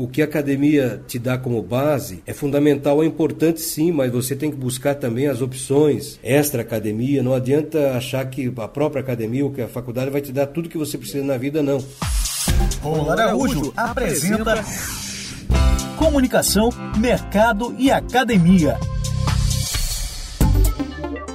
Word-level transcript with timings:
o 0.00 0.08
que 0.08 0.22
a 0.22 0.24
academia 0.24 1.02
te 1.06 1.18
dá 1.18 1.36
como 1.36 1.62
base 1.62 2.22
é 2.26 2.32
fundamental, 2.32 3.02
é 3.02 3.06
importante 3.06 3.60
sim, 3.60 3.92
mas 3.92 4.10
você 4.10 4.34
tem 4.34 4.50
que 4.50 4.56
buscar 4.56 4.94
também 4.94 5.26
as 5.26 5.42
opções 5.42 6.18
extra 6.22 6.62
academia. 6.62 7.22
Não 7.22 7.34
adianta 7.34 7.92
achar 7.92 8.24
que 8.24 8.50
a 8.56 8.68
própria 8.68 9.02
academia 9.02 9.44
ou 9.44 9.50
que 9.50 9.60
a 9.60 9.68
faculdade 9.68 10.10
vai 10.10 10.22
te 10.22 10.32
dar 10.32 10.46
tudo 10.46 10.70
que 10.70 10.78
você 10.78 10.96
precisa 10.96 11.22
na 11.22 11.36
vida, 11.36 11.62
não. 11.62 11.84
Romulo 12.80 13.10
Araújo 13.10 13.72
apresenta 13.76 14.64
Comunicação, 15.98 16.70
Mercado 16.96 17.74
e 17.78 17.90
Academia. 17.90 18.78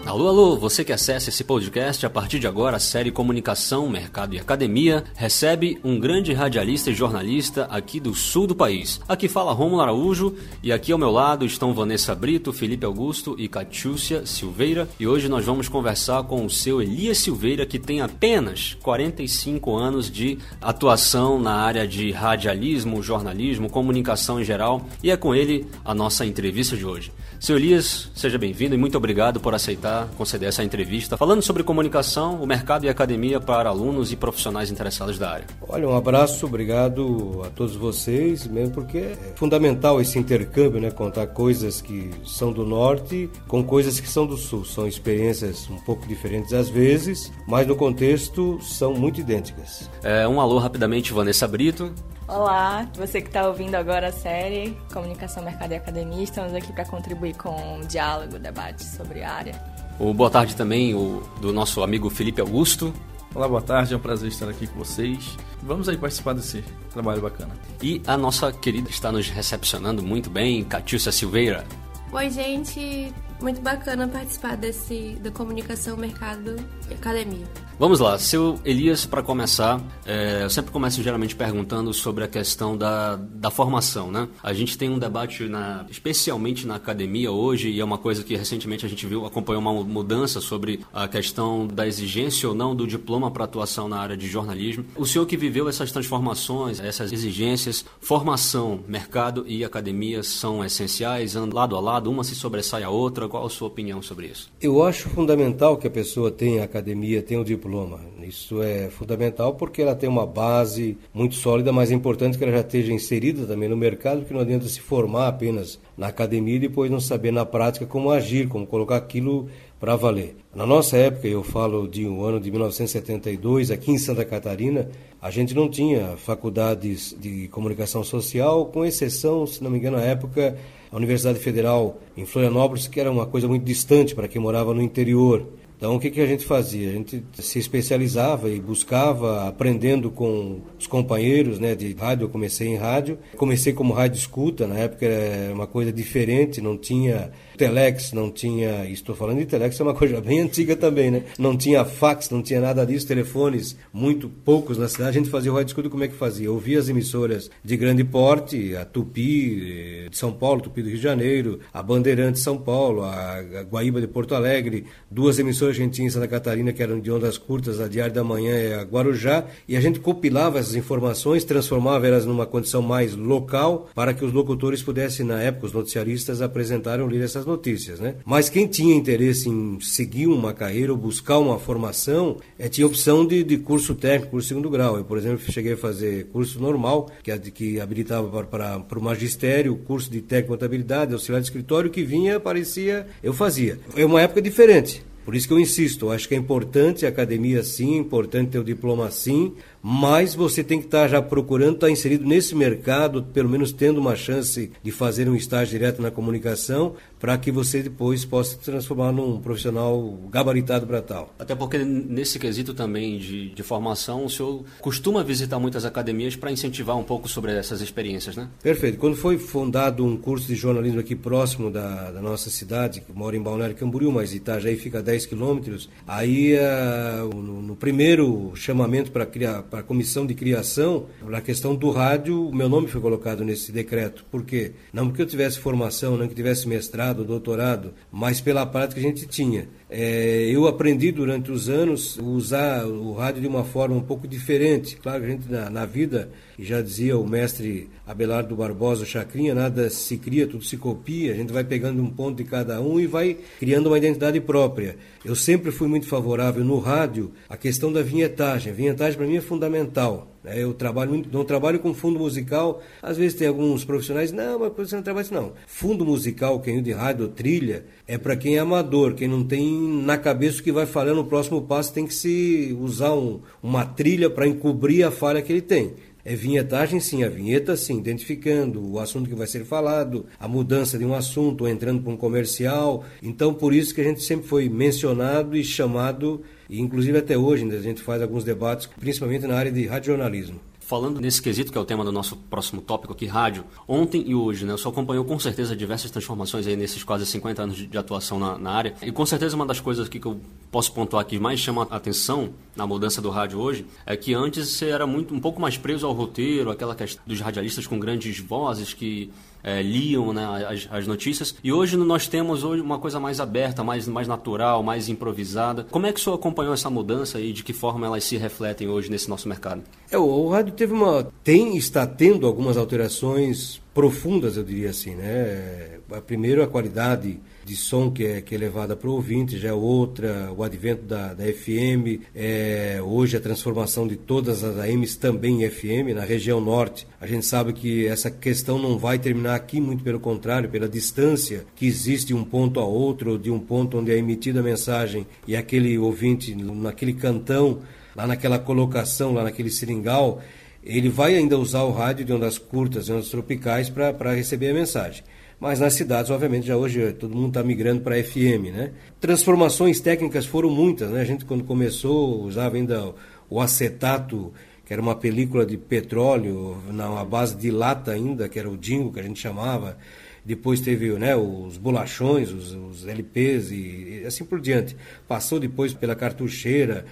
Alô, 0.06 0.28
alô, 0.28 0.56
você 0.56 0.86
que 0.86 0.94
acessa 0.94 1.30
esse 1.30 1.44
podcast 1.44 2.05
a 2.05 2.10
partir 2.12 2.38
de 2.38 2.46
agora, 2.46 2.78
a 2.78 2.80
série 2.80 3.10
Comunicação, 3.10 3.90
Mercado 3.90 4.36
e 4.36 4.40
Academia, 4.40 5.04
recebe 5.16 5.80
um 5.84 6.00
grande 6.00 6.32
radialista 6.32 6.92
e 6.92 6.94
jornalista 6.94 7.64
aqui 7.72 8.00
do 8.00 8.14
sul 8.14 8.46
do 8.46 8.55
país. 8.55 9.02
Aqui 9.10 9.28
fala 9.28 9.52
Romulo 9.52 9.82
Araújo 9.82 10.36
e 10.62 10.72
aqui 10.72 10.91
ao 10.91 11.00
meu 11.00 11.09
lado 11.09 11.44
estão 11.44 11.73
Vanessa 11.73 12.14
Brito, 12.14 12.54
Felipe 12.54 12.86
Augusto 12.86 13.36
e 13.40 13.48
Catiúcia 13.48 14.28
Silveira. 14.28 14.88
E 15.00 15.08
hoje 15.08 15.28
nós 15.28 15.44
vamos 15.44 15.68
conversar 15.68 16.22
com 16.26 16.45
o 16.45 16.52
seu 16.52 16.84
Elias 16.84 17.17
Silveira, 17.17 17.66
que 17.66 17.80
tem 17.80 18.00
apenas 18.00 18.78
45 18.84 19.76
anos 19.76 20.12
de 20.12 20.38
atuação 20.62 21.40
na 21.40 21.56
área 21.56 21.88
de 21.88 22.12
radialismo, 22.12 23.02
jornalismo, 23.02 23.72
comunicação 23.72 24.40
em 24.40 24.44
geral. 24.44 24.86
E 25.02 25.09
é 25.09 25.17
com 25.17 25.34
ele 25.34 25.66
a 25.84 25.95
nossa 25.95 26.28
entrevista 26.28 26.78
de 26.78 26.86
hoje. 26.86 27.12
Seu 27.45 27.58
Elias, 27.58 28.09
seja 28.16 28.40
bem-vindo 28.40 28.73
e 28.73 28.77
muito 28.77 28.98
obrigado 28.98 29.40
por 29.40 29.53
aceitar 29.53 30.08
conceder 30.17 30.49
essa 30.49 30.63
entrevista, 30.63 31.16
falando 31.16 31.44
sobre 31.44 31.62
comunicação, 31.62 32.41
o 32.41 32.48
mercado 32.48 32.86
e 32.86 32.88
a 32.88 32.91
academia 32.91 33.40
para 33.40 33.70
alunos 33.70 34.12
e 34.12 34.16
profissionais 34.16 34.72
interessados 34.72 35.20
da 35.20 35.30
área. 35.30 35.45
Olha, 35.70 35.88
um 35.88 35.95
abraço, 35.95 36.48
obrigado 36.48 37.44
a 37.45 37.52
todos 37.52 37.76
vocês, 37.76 38.48
mesmo 38.48 38.73
porque 38.73 38.98
é 38.98 39.34
fundamental 39.36 40.02
esse 40.02 40.17
intercâmbio, 40.17 40.81
né? 40.81 40.89
Contar 40.89 41.27
coisas 41.27 41.81
que 41.81 42.09
são 42.26 42.52
do 42.52 42.66
norte 42.66 43.30
com 43.48 43.64
coisas 43.64 44.00
que 44.00 44.09
são 44.09 44.25
do 44.25 44.38
sul. 44.38 44.66
São 44.66 44.88
experiências 44.88 45.70
um 45.70 45.77
pouco 45.77 46.08
diferentes 46.08 46.52
às 46.52 46.67
vezes, 46.67 47.31
mas 47.48 47.67
no 47.67 47.75
contexto 47.75 48.59
são 48.59 48.95
muito 48.95 49.22
idênticas. 49.22 49.88
É, 50.02 50.27
um 50.27 50.42
alô 50.42 50.58
rapidamente, 50.58 51.14
Vanessa 51.14 51.48
Brito. 51.48 51.94
Olá, 52.28 52.90
você 52.95 53.22
que 53.22 53.28
está 53.28 53.48
ouvindo 53.48 53.76
agora 53.76 54.08
a 54.08 54.12
série 54.12 54.76
Comunicação, 54.92 55.44
Mercado 55.44 55.73
e 55.73 55.76
Academia, 55.76 56.23
estamos 56.23 56.56
aqui 56.56 56.73
para 56.73 56.84
contribuir 56.84 57.36
com 57.38 57.76
um 57.76 57.82
diálogo, 57.82 58.40
debate 58.40 58.84
sobre 58.84 59.22
a 59.22 59.32
área. 59.32 59.64
O 60.00 60.12
boa 60.12 60.30
tarde 60.32 60.56
também 60.56 60.95
o, 60.95 61.22
do 61.40 61.54
nosso 61.54 61.84
amigo 61.84 62.09
Felipe 62.09 62.42
Augusto. 62.42 62.92
Olá, 63.34 63.48
boa 63.48 63.62
tarde, 63.62 63.94
é 63.94 63.98
um 63.98 64.00
prazer 64.00 64.30
estar 64.30 64.50
aqui 64.50 64.66
com 64.66 64.80
vocês. 64.80 65.38
Vamos 65.62 65.88
aí 65.88 65.98
participar 65.98 66.34
desse 66.34 66.64
trabalho 66.92 67.22
bacana. 67.22 67.54
E 67.80 68.02
a 68.08 68.17
nossa 68.17 68.52
querida 68.52 68.89
está 68.89 69.12
nos 69.12 69.30
recepcionando 69.30 70.02
muito 70.02 70.28
bem, 70.28 70.64
Catiúcia 70.64 71.12
Silveira. 71.12 71.64
Oi, 72.12 72.30
gente, 72.32 73.14
muito 73.39 73.62
bacana 73.62 74.08
participar 74.08 74.58
desse 74.58 75.16
da 75.22 75.30
comunicação, 75.30 75.95
mercado 75.95 76.56
e 76.89 76.94
academia. 76.95 77.45
Vamos 77.78 78.00
lá, 78.00 78.18
seu 78.18 78.58
Elias, 78.64 79.06
para 79.06 79.22
começar, 79.22 79.81
é, 80.06 80.44
eu 80.44 80.50
sempre 80.50 80.72
começo 80.72 81.04
geralmente 81.04 81.36
perguntando 81.36 81.94
sobre 81.94 82.23
a 82.23 82.28
questão 82.28 82.78
da, 82.78 83.17
da 83.17 83.52
formação, 83.52 84.09
né? 84.09 84.30
A 84.42 84.54
gente 84.54 84.78
tem 84.78 84.90
um 84.90 84.98
debate, 84.98 85.44
na, 85.50 85.86
especialmente 85.90 86.66
na 86.66 86.76
academia 86.76 87.34
hoje, 87.34 87.70
e 87.70 87.82
é 87.82 87.84
uma 87.84 87.98
coisa 87.98 88.23
que 88.23 88.34
recentemente 88.34 88.86
a 88.86 88.90
gente 88.90 89.06
viu, 89.06 89.26
acompanhou 89.26 89.62
uma 89.62 89.73
mudança 89.73 90.40
sobre 90.40 90.86
a 90.94 91.06
questão 91.06 91.67
da 91.67 91.86
exigência 91.86 92.48
ou 92.48 92.56
não 92.56 92.73
do 92.73 92.88
diploma 92.88 93.30
para 93.30 93.44
atuação 93.44 93.89
na 93.89 94.00
área 94.00 94.16
de 94.16 94.26
jornalismo. 94.26 94.86
O 94.95 95.06
senhor 95.06 95.26
que 95.26 95.36
viveu 95.36 95.67
essas 95.67 95.92
transformações, 95.92 96.80
essas 96.80 97.12
exigências, 97.12 97.84
formação, 98.00 98.86
mercado 98.88 99.44
e 99.45 99.66
academia 99.66 100.23
são 100.23 100.64
essenciais, 100.64 101.36
andam 101.36 101.54
lado 101.58 101.76
a 101.76 101.82
lado, 101.82 102.10
uma 102.10 102.23
se 102.23 102.36
sobressai 102.36 102.84
a 102.84 102.89
outra, 102.89 103.28
qual 103.28 103.45
a 103.45 103.50
sua 103.50 103.67
opinião 103.67 104.02
sobre 104.02 104.28
isso? 104.28 104.50
Eu 104.62 104.82
acho 104.82 105.10
fundamental 105.10 105.76
que 105.76 105.88
a 105.88 105.92
pessoa 105.92 106.32
tenha 106.32 106.64
academia, 106.64 107.22
tenha 107.22 107.42
o 107.42 107.44
diploma 107.44 107.64
diploma. 107.65 107.99
Isso 108.21 108.61
é 108.61 108.89
fundamental 108.89 109.55
porque 109.55 109.81
ela 109.81 109.95
tem 109.95 110.08
uma 110.08 110.26
base 110.26 110.98
muito 111.11 111.36
sólida, 111.36 111.73
mas 111.73 111.92
é 111.92 111.95
importante 111.95 112.37
que 112.37 112.43
ela 112.43 112.53
já 112.53 112.59
esteja 112.59 112.93
inserida 112.93 113.45
também 113.45 113.67
no 113.67 113.76
mercado, 113.76 114.20
porque 114.20 114.33
não 114.33 114.42
adianta 114.42 114.67
se 114.67 114.80
formar 114.80 115.27
apenas 115.27 115.80
na 115.98 116.08
academia 116.08 116.55
e 116.55 116.59
depois 116.59 116.92
não 116.92 116.99
saber 116.99 117.31
na 117.31 117.45
prática 117.45 117.86
como 117.86 118.11
agir, 118.11 118.48
como 118.48 118.67
colocar 118.67 118.98
aquilo 118.98 119.49
para 119.80 119.95
valer. 119.95 120.36
Na 120.54 120.65
nossa 120.65 120.95
época, 120.95 121.27
eu 121.27 121.43
falo 121.43 121.87
de 121.87 122.08
um 122.08 122.23
ano 122.23 122.39
de 122.39 122.49
1972, 122.49 123.71
aqui 123.71 123.92
em 123.92 123.98
Santa 123.98 124.23
Catarina, 124.23 124.89
a 125.21 125.30
gente 125.31 125.54
não 125.54 125.67
tinha 125.67 126.15
faculdades 126.17 127.15
de 127.20 127.48
comunicação 127.49 128.04
social, 128.04 128.68
com 128.68 128.86
exceção, 128.86 129.45
se 129.45 129.63
não 129.63 129.71
me 129.71 129.80
engano, 129.80 129.98
na 129.98 130.04
época, 130.04 130.56
a 130.92 130.95
Universidade 130.95 131.39
Federal 131.39 132.00
em 132.15 132.25
Florianópolis, 132.25 132.88
que 132.88 133.00
era 133.00 133.12
uma 133.12 133.25
coisa 133.25 133.48
muito 133.48 133.63
distante 133.63 134.15
para 134.15 134.27
quem 134.27 134.42
morava 134.42 134.74
no 134.74 134.81
interior. 134.81 135.45
Então, 135.77 135.95
o 135.95 136.00
que, 136.00 136.09
que 136.09 136.21
a 136.21 136.25
gente 136.25 136.45
fazia? 136.45 136.89
A 136.89 136.94
gente 136.94 137.24
se 137.33 137.59
especializava 137.59 138.50
e 138.50 138.59
buscava, 138.59 139.47
aprendendo 139.47 140.09
com 140.09 140.62
os 140.80 140.88
companheiros 140.88 141.59
né, 141.59 141.75
de 141.75 141.94
rádio. 141.94 142.25
Eu 142.25 142.30
comecei 142.30 142.69
em 142.69 142.77
rádio, 142.77 143.19
comecei 143.36 143.74
como 143.74 143.94
rádio 143.94 144.18
escuta, 144.18 144.65
na 144.65 144.75
época 144.75 145.06
era 145.06 145.53
uma 145.53 145.68
coisa 145.68 145.91
diferente, 145.91 146.62
não 146.62 146.77
tinha 146.77 147.31
telex, 147.56 148.12
não 148.13 148.31
tinha. 148.31 148.86
Estou 148.89 149.16
falando 149.16 149.39
de 149.39 149.45
telex, 149.45 149.80
é 149.80 149.83
uma 149.83 149.94
coisa 149.94 150.21
bem 150.21 150.42
antiga 150.42 150.75
também, 150.75 151.12
né? 151.12 151.24
Não 151.38 151.57
tinha 151.57 151.83
fax, 151.86 152.30
não 152.30 152.42
tinha 152.42 152.60
nada 152.60 152.86
disso, 152.86 153.07
telefones 153.07 153.77
muito 153.94 154.30
poucos 154.30 154.77
na 154.77 154.88
cidade. 154.88 155.18
A 155.18 155.21
gente 155.21 155.30
fazia 155.30 155.51
o 155.51 155.56
rádio 155.56 155.69
escuta 155.69 155.89
como 155.89 156.04
é 156.04 156.07
que 156.07 156.16
fazia? 156.16 156.51
Ouvia 156.51 156.80
as 156.80 156.89
emissoras 156.89 157.50
de 157.63 157.77
grande 157.77 158.04
porte, 158.04 158.75
a 158.75 158.86
Tupi 158.86 160.06
eh, 160.06 160.10
de 160.10 160.18
São 160.18 160.31
Paulo, 160.31 160.62
Tupi 160.62 160.81
do 160.81 160.89
Rio 160.89 160.98
de 160.98 161.04
Janeiro, 161.04 161.60
a 161.74 161.81
Bandeirante 161.81 162.33
de 162.33 162.39
São 162.39 162.57
Paulo, 162.57 163.04
a 163.04 163.42
Guaíba 163.69 164.01
de 164.01 164.07
Porto 164.07 164.36
Alegre, 164.36 164.86
duas 165.10 165.39
emissoras 165.39 165.75
a 165.75 165.80
gente 165.80 165.94
tinha 165.94 166.07
em 166.07 166.12
Santa 166.12 166.27
Catarina 166.27 166.74
que 166.74 166.83
eram 166.83 167.00
de 167.00 167.12
ondas 167.12 167.38
curtas, 167.38 167.80
a 167.80 167.88
Diário 167.88 168.13
da 168.13 168.24
Manhã 168.24 168.57
e 168.57 168.74
a 168.74 168.83
Guarujá, 168.83 169.45
e 169.68 169.75
a 169.75 169.81
gente 169.81 170.00
compilava 170.00 170.60
essas 170.60 170.75
informações, 170.75 171.44
transformava 171.44 172.07
elas 172.07 172.25
numa 172.25 172.45
condição 172.45 172.81
mais 172.81 173.16
local 173.16 173.89
para 173.94 174.13
que 174.13 174.24
os 174.24 174.33
locutores 174.33 174.81
pudessem, 174.81 175.25
na 175.25 175.42
época, 175.42 175.68
os 175.68 175.74
noticiaristas 175.74 176.42
apresentarem 176.42 177.07
ler 177.07 177.22
essas 177.22 177.44
notícias, 177.45 178.00
né? 178.00 178.16
Mas 178.25 178.50
quem 178.50 178.66
tinha 178.68 178.95
interesse 178.95 179.50
em 179.50 179.80
seguir 179.81 180.28
uma 180.28 180.54
carreira 180.54 180.92
ou 180.92 180.98
buscar 180.98 181.38
uma 181.38 181.60
formação, 181.60 182.38
é, 182.57 182.68
tinha 182.68 182.88
opção 182.88 183.25
de, 183.25 183.44
de 183.44 183.57
curso 183.57 183.94
técnico, 183.94 184.31
curso 184.31 184.48
segundo 184.48 184.69
grau. 184.69 184.98
Eu, 184.98 185.06
por 185.06 185.18
exemplo, 185.18 185.39
cheguei 185.51 185.74
a 185.74 185.78
fazer 185.78 186.25
curso 186.28 186.60
normal, 186.60 187.12
que, 187.22 187.38
que 187.51 187.80
habilitava 187.80 188.28
para, 188.30 188.45
para, 188.45 188.80
para 188.80 189.00
o 189.00 189.04
magistério, 189.04 189.75
curso 189.78 190.10
de 190.10 190.22
técnico 190.22 190.56
contabilidade, 190.56 191.13
auxiliar 191.13 191.42
de 191.42 191.48
escritório, 191.48 191.89
que 191.89 192.04
vinha, 192.04 192.38
aparecia, 192.38 193.06
eu 193.22 193.34
fazia. 193.34 193.78
É 193.95 194.06
uma 194.06 194.22
época 194.22 194.42
diferente. 194.42 195.04
Por 195.25 195.36
isso 195.36 195.48
que 195.48 195.54
eu 195.54 195.60
insisto, 195.60 196.06
eu 196.06 196.12
acho 196.12 196.28
que 196.28 196.36
é 196.36 196.38
importante 196.38 197.04
a 197.04 197.10
academia 197.10 197.63
sim, 197.63 197.95
é 197.95 197.98
importante 197.98 198.51
ter 198.51 198.60
o 198.60 198.63
diploma 198.63 199.10
sim, 199.10 199.56
mas 199.88 200.34
você 200.34 200.63
tem 200.63 200.80
que 200.80 200.86
estar 200.86 201.07
já 201.07 201.22
procurando 201.22 201.75
estar 201.75 201.92
inserido 201.92 202.25
nesse 202.25 202.56
mercado, 202.56 203.22
pelo 203.22 203.48
menos 203.48 203.72
tendo 203.72 204.00
uma 204.00 204.16
chance 204.16 204.72
de 204.81 204.92
fazer 204.92 205.30
um 205.30 205.36
estágio 205.36 205.78
direto 205.78 206.01
na 206.01 206.10
comunicação, 206.10 206.96
para 207.19 207.38
que 207.38 207.51
você 207.51 207.84
depois 207.84 208.25
possa 208.25 208.54
se 208.54 208.57
transformar 208.57 209.12
num 209.12 209.40
profissional 209.40 210.19
gabaritado 210.31 210.88
para 210.88 211.04
tal. 211.04 211.36
Até 211.38 211.54
porque 211.54 211.78
nesse 211.78 212.40
quesito 212.40 212.74
também 212.74 213.19
de, 213.19 213.50
de 213.50 213.62
formação, 213.62 214.25
o 214.25 214.30
senhor 214.30 214.66
costuma 214.81 215.24
visitar 215.24 215.60
muitas 215.60 215.86
academias 215.86 216.36
para 216.36 216.52
incentivar 216.52 216.98
um 216.98 217.04
pouco 217.04 217.30
sobre 217.30 217.52
essas 217.52 217.80
experiências, 217.80 218.36
né? 218.36 218.50
Perfeito. 218.63 218.98
Quando 218.98 219.16
foi 219.16 219.38
fundado 219.38 220.04
um 220.04 220.18
curso 220.18 220.48
de 220.48 220.56
jornalismo 220.56 221.00
aqui 221.00 221.16
próximo 221.16 221.69
da, 221.69 222.10
da 222.10 222.22
nossa 222.22 222.50
cidade, 222.50 223.02
que 223.02 223.13
mora 223.13 223.38
em 223.38 223.42
Balneário 223.42 223.75
Camboriú, 223.75 224.12
mas 224.12 224.34
Itajaí 224.34 224.78
fica 224.78 224.98
a 224.98 225.02
10 225.04 225.28
quilômetros, 225.28 225.88
aí 226.07 226.56
uh, 226.56 227.36
no, 227.36 227.62
no 227.62 227.75
primeiro 227.75 228.52
chamamento 228.56 229.12
para 229.12 229.28
criar 229.28 229.62
para 229.75 229.81
a 229.81 229.83
comissão 229.83 230.25
de 230.25 230.33
criação, 230.33 231.07
na 231.27 231.41
questão 231.41 231.75
do 231.75 231.91
rádio, 231.91 232.47
o 232.47 232.56
meu 232.56 232.69
nome 232.69 232.88
foi 232.88 233.01
colocado 233.01 233.44
nesse 233.44 233.74
decreto. 233.74 234.25
Por 234.31 234.45
quê? 234.45 234.72
Não 234.94 235.07
porque 235.07 235.22
eu 235.22 235.25
tivesse 235.25 235.60
formação, 235.60 236.16
não 236.16 236.30
que 236.30 236.33
tivesse 236.33 236.66
mestrado, 236.66 237.25
doutorado, 237.25 237.94
mas 238.10 238.39
pela 238.39 238.66
prática 238.66 239.01
que 239.01 239.06
a 239.06 239.10
gente 239.10 239.27
tinha. 239.27 239.68
É, 239.88 240.50
eu 240.50 240.68
aprendi 240.68 241.12
durante 241.12 241.52
os 241.52 241.70
anos 241.70 242.18
usar 242.18 242.86
o 242.86 243.14
rádio 243.14 243.42
de 243.42 243.48
uma 243.48 243.64
forma 243.64 243.96
um 243.96 244.02
pouco 244.02 244.28
diferente. 244.28 244.96
Claro 244.96 245.24
a 245.24 245.28
gente 245.28 245.50
na, 245.50 245.70
na 245.70 245.86
vida, 245.86 246.30
já 246.58 246.82
dizia 246.82 247.18
o 247.18 247.28
mestre 247.28 247.90
Abelardo 248.06 248.56
Barbosa 248.56 249.06
Chacrinha, 249.06 249.54
nada 249.54 249.90
se 249.90 250.18
cria, 250.18 250.48
tudo 250.48 250.64
se 250.64 250.76
copia. 250.78 251.34
A 251.34 251.36
gente 251.36 251.54
vai 251.54 251.64
pegando 251.64 252.02
um 252.02 252.10
ponto 252.10 252.38
de 252.38 252.50
cada 252.50 252.82
um 252.82 253.00
e 253.00 253.06
vai 253.06 253.38
criando 253.60 253.88
uma 253.88 253.98
identidade 253.98 254.42
própria. 254.42 254.98
Eu 255.24 255.36
sempre 255.36 255.72
fui 255.72 255.88
muito 255.88 256.08
favorável 256.08 256.64
no 256.64 256.80
rádio 256.80 257.31
à 257.48 257.56
questão 257.56 257.94
da 257.94 258.02
vinhetagem. 258.02 258.72
A 258.72 258.76
vinhetagem 258.76 259.18
para 259.18 259.28
mim 259.28 259.38
é 259.38 259.42
fundamental. 259.42 260.35
Né? 260.45 260.62
Eu 260.62 260.74
trabalho 260.74 261.25
não 261.31 261.44
trabalho 261.44 261.80
com 261.80 261.94
fundo 261.94 262.19
musical. 262.19 262.81
Às 263.01 263.18
vezes 263.18 263.38
tem 263.38 263.47
alguns 263.47 263.83
profissionais, 263.83 264.31
não, 264.31 264.59
mas 264.59 264.71
você 264.74 264.95
não 264.95 265.03
trabalha 265.03 265.25
assim, 265.25 265.33
não. 265.33 265.53
Fundo 265.65 266.06
musical, 266.06 266.59
quem 266.59 266.77
é 266.77 266.81
de 266.81 266.92
rádio, 266.92 267.27
trilha, 267.27 267.86
é 268.07 268.18
para 268.18 268.36
quem 268.36 268.56
é 268.56 268.59
amador, 268.59 269.15
quem 269.15 269.27
não 269.27 269.44
tem 269.44 269.65
na 270.03 270.18
cabeça 270.18 270.59
o 270.59 270.63
que 270.63 270.71
vai 270.71 270.86
falando 270.86 271.18
no 271.18 271.25
próximo 271.25 271.62
passo, 271.63 271.92
tem 271.92 272.06
que 272.06 272.13
se 272.13 272.77
usar 272.80 273.13
um, 273.13 273.42
uma 273.62 273.86
trilha 273.86 274.30
para 274.30 274.47
encobrir 274.47 275.03
a 275.03 275.12
falha 275.12 275.42
que 275.42 275.51
ele 275.51 275.62
tem. 275.62 275.94
É 276.27 276.36
vinhetagem, 276.36 277.00
sim, 277.00 277.24
a 277.24 277.30
vinheta, 277.30 277.77
sim, 277.77 278.00
identificando 278.00 278.83
o 278.94 279.00
assunto 279.00 279.30
que 279.30 279.36
vai 279.36 279.45
ser 279.45 279.63
falado, 279.63 280.25
a 280.39 280.47
mudança 280.47 280.97
de 280.97 281.06
um 281.06 281.13
assunto, 281.13 281.62
ou 281.62 281.69
entrando 281.69 282.01
para 282.01 282.12
um 282.12 282.18
comercial. 282.18 283.03
Então, 283.21 283.53
por 283.53 283.75
isso 283.75 283.94
que 283.94 284.01
a 284.01 284.03
gente 284.03 284.24
sempre 284.24 284.47
foi 284.47 284.68
mencionado 284.68 285.56
e 285.56 285.63
chamado, 285.63 286.42
e 286.70 286.80
inclusive 286.80 287.18
até 287.18 287.38
hoje, 287.38 287.66
a 287.76 287.82
gente 287.82 288.02
faz 288.02 288.22
alguns 288.22 288.44
debates, 288.44 288.88
principalmente 289.00 289.48
na 289.48 289.56
área 289.56 289.72
de 289.72 289.86
radiojornalismo. 289.86 290.60
Falando 290.80 291.20
nesse 291.20 291.42
quesito, 291.42 291.72
que 291.72 291.78
é 291.80 291.82
o 291.82 291.86
tema 291.86 292.06
do 292.06 292.12
nosso 292.12 292.36
próximo 292.36 292.80
tópico 292.80 293.12
aqui, 293.12 293.26
rádio, 293.26 293.64
ontem 293.88 294.24
e 294.28 294.36
hoje, 294.36 294.66
né, 294.66 294.74
o 294.76 294.78
senhor 294.78 294.92
acompanhou 294.92 295.26
com 295.26 295.40
certeza 295.40 295.76
diversas 295.76 296.12
transformações 296.12 296.68
aí 296.68 296.76
nesses 296.76 297.04
quase 297.04 297.26
50 297.26 297.64
anos 297.64 297.76
de, 297.76 297.98
atuação 297.98 298.38
na, 298.38 298.56
na, 298.60 298.72
área. 298.72 298.94
E 299.02 299.12
com 299.12 299.26
certeza 299.26 299.56
uma 299.56 299.66
das 299.66 299.80
coisas 299.80 300.08
que 300.08 300.24
eu 300.24 300.40
posso 300.70 300.94
pontuar 300.94 301.26
que 301.26 301.40
mais 301.40 301.60
chama 301.60 301.88
a 301.90 301.96
atenção 301.96 302.52
na 302.76 302.86
mudança 302.86 303.20
do 303.20 303.32
rádio 303.32 303.58
hoje 303.58 303.84
é 304.06 304.16
que 304.16 304.36
antes 304.36 304.70
você 304.70 304.90
era 304.90 305.08
muito 305.08 305.34
um 305.34 305.40
pouco 305.40 305.60
mais 305.60 305.76
preso 305.76 306.06
ao 306.06 306.14
roteiro, 306.14 306.70
aquela 306.70 306.94
questão 306.94 307.24
dos 307.26 307.42
radialistas 307.42 307.88
com 307.88 307.98
grandes 307.98 308.38
vozes 308.38 308.94
que 308.94 309.32
é, 309.66 309.82
liam 309.82 310.32
né, 310.32 310.46
as, 310.70 310.88
as, 310.92 311.08
notícias. 311.08 311.56
E 311.64 311.74
hoje 311.74 311.98
nós 311.98 312.28
temos 312.28 312.64
hoje 312.64 312.82
uma 312.82 313.00
coisa 313.00 313.20
mais 313.20 313.40
aberta, 313.40 313.84
mais, 313.84 314.08
mais 314.08 314.28
natural, 314.28 314.84
mais 314.84 315.10
improvisada. 315.10 315.88
Como 315.90 316.06
é 316.06 316.14
que 316.14 316.20
o 316.20 316.24
senhor 316.24 316.36
acompanhou 316.36 316.74
essa 316.74 316.90
mudança 316.90 317.40
e 317.40 317.52
de 317.52 317.64
que 317.64 317.74
forma 317.74 318.06
elas 318.06 318.24
se 318.24 318.38
refletem 318.38 318.88
hoje 318.88 319.10
nesse 319.10 319.28
nosso 319.28 319.50
mercado? 319.50 319.82
É, 320.12 320.18
o 320.18 320.48
rádio 320.50 320.74
teve 320.74 320.94
uma. 320.94 321.28
tem, 321.44 321.76
está 321.76 322.06
tendo 322.06 322.46
algumas 322.46 322.78
alterações 322.78 323.82
profundas, 323.95 324.57
eu 324.57 324.63
diria 324.63 324.89
assim, 324.89 325.15
né? 325.15 326.00
Primeiro 326.27 326.62
a 326.62 326.68
qualidade 326.68 327.39
de 327.63 327.75
som 327.77 328.12
que 328.12 328.25
é, 328.25 328.42
que 328.42 328.53
é 328.53 328.57
levada 328.57 328.94
para 328.94 329.09
o 329.09 329.13
ouvinte 329.13 329.57
já 329.57 329.69
é 329.69 329.74
outra, 329.74 330.51
o 330.51 330.63
advento 330.63 331.03
da, 331.03 331.33
da 331.33 331.45
FM, 331.45 332.21
é, 332.36 333.00
hoje 333.01 333.38
a 333.38 333.39
transformação 333.39 334.06
de 334.06 334.18
todas 334.18 334.65
as 334.65 334.77
AMs 334.77 335.15
também 335.15 335.63
em 335.63 335.69
FM, 335.69 336.13
na 336.13 336.25
região 336.25 336.59
norte. 336.59 337.07
A 337.21 337.25
gente 337.25 337.45
sabe 337.45 337.71
que 337.71 338.06
essa 338.06 338.30
questão 338.30 338.77
não 338.77 338.97
vai 338.97 339.18
terminar 339.18 339.56
aqui, 339.56 339.80
muito 339.80 340.03
pelo 340.03 340.19
contrário, 340.19 340.69
pela 340.69 340.89
distância 340.89 341.65
que 341.74 341.88
existe 341.88 342.27
de 342.27 342.33
um 342.33 342.44
ponto 342.44 342.81
a 342.81 342.86
outro, 342.86 343.39
de 343.39 343.50
um 343.50 343.59
ponto 343.59 343.97
onde 343.97 344.12
é 344.12 344.18
emitida 344.18 344.59
a 344.59 344.63
mensagem 344.63 345.25
e 345.47 345.56
aquele 345.56 345.97
ouvinte 345.97 346.53
naquele 346.53 347.13
cantão, 347.13 347.80
lá 348.13 348.27
naquela 348.27 348.59
colocação, 348.59 349.33
lá 349.33 349.44
naquele 349.44 349.69
seringal, 349.69 350.42
ele 350.86 351.10
vai 351.10 351.36
ainda 351.36 351.58
usar 351.58 351.84
o 351.84 351.92
rádio 351.92 352.24
de 352.24 352.32
ondas 352.32 352.58
curtas, 352.58 353.08
de 353.08 353.14
ondas 353.14 353.30
tropicais, 353.30 353.90
para 353.90 354.34
receber 354.34 354.70
a 354.70 354.74
mensagem. 354.74 355.24
Mas 355.60 355.80
nas 355.80 355.94
cidades, 355.94 356.30
obviamente, 356.30 356.68
já 356.68 356.78
hoje 356.78 357.14
todo 357.14 357.36
mundo 357.36 357.48
está 357.48 357.64
migrando 357.64 358.02
para 358.02 358.22
FM, 358.22 358.72
né? 358.74 358.92
Transformações 359.20 360.00
técnicas 360.00 360.46
foram 360.46 360.70
muitas, 360.70 361.10
né? 361.10 361.22
A 361.22 361.26
gente, 361.26 361.46
quando 361.46 361.64
começou, 361.64 362.44
usava 362.44 362.76
ainda 362.76 363.14
o 363.50 363.60
acetato, 363.60 364.54
que 364.86 364.94
era 364.94 365.02
uma 365.02 365.16
película 365.16 365.66
de 365.66 365.78
petróleo, 365.78 366.78
na 366.92 367.24
base 367.24 367.56
de 367.56 367.72
lata 367.72 368.12
ainda, 368.12 368.48
que 368.48 368.60
era 368.60 368.70
o 368.70 368.78
dingo, 368.78 369.12
que 369.12 369.20
a 369.20 369.24
gente 369.24 369.40
chamava. 369.40 369.98
Depois 370.44 370.80
teve 370.80 371.10
né, 371.14 371.36
os 371.36 371.78
bolachões, 371.78 372.52
os, 372.52 372.72
os 372.74 373.08
LPs 373.08 373.72
e, 373.72 374.22
e 374.22 374.24
assim 374.28 374.46
por 374.46 374.62
diante. 374.62 374.96
Passou 375.28 375.60
depois 375.60 375.94
pela 375.94 376.16
cartucheira, 376.16 377.06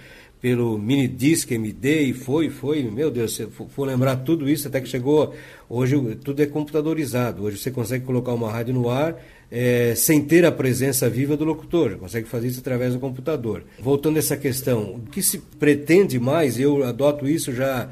pelo 0.44 0.76
mini 0.76 1.08
disc 1.08 1.50
MD 1.50 2.02
e 2.02 2.12
foi, 2.12 2.50
foi, 2.50 2.82
meu 2.82 3.10
Deus, 3.10 3.34
se 3.34 3.46
for 3.46 3.86
lembrar 3.86 4.16
tudo 4.16 4.46
isso 4.46 4.68
até 4.68 4.78
que 4.78 4.86
chegou, 4.86 5.34
hoje 5.70 5.96
tudo 6.16 6.42
é 6.42 6.44
computadorizado, 6.44 7.44
hoje 7.44 7.56
você 7.56 7.70
consegue 7.70 8.04
colocar 8.04 8.34
uma 8.34 8.52
rádio 8.52 8.74
no 8.74 8.90
ar 8.90 9.16
é, 9.50 9.94
sem 9.96 10.22
ter 10.22 10.44
a 10.44 10.52
presença 10.52 11.08
viva 11.08 11.34
do 11.34 11.46
locutor, 11.46 11.96
consegue 11.96 12.28
fazer 12.28 12.48
isso 12.48 12.60
através 12.60 12.92
do 12.92 13.00
computador. 13.00 13.64
Voltando 13.80 14.16
a 14.16 14.18
essa 14.18 14.36
questão, 14.36 14.96
o 14.96 15.10
que 15.10 15.22
se 15.22 15.38
pretende 15.38 16.20
mais, 16.20 16.60
eu 16.60 16.84
adoto 16.84 17.26
isso 17.26 17.50
já, 17.50 17.88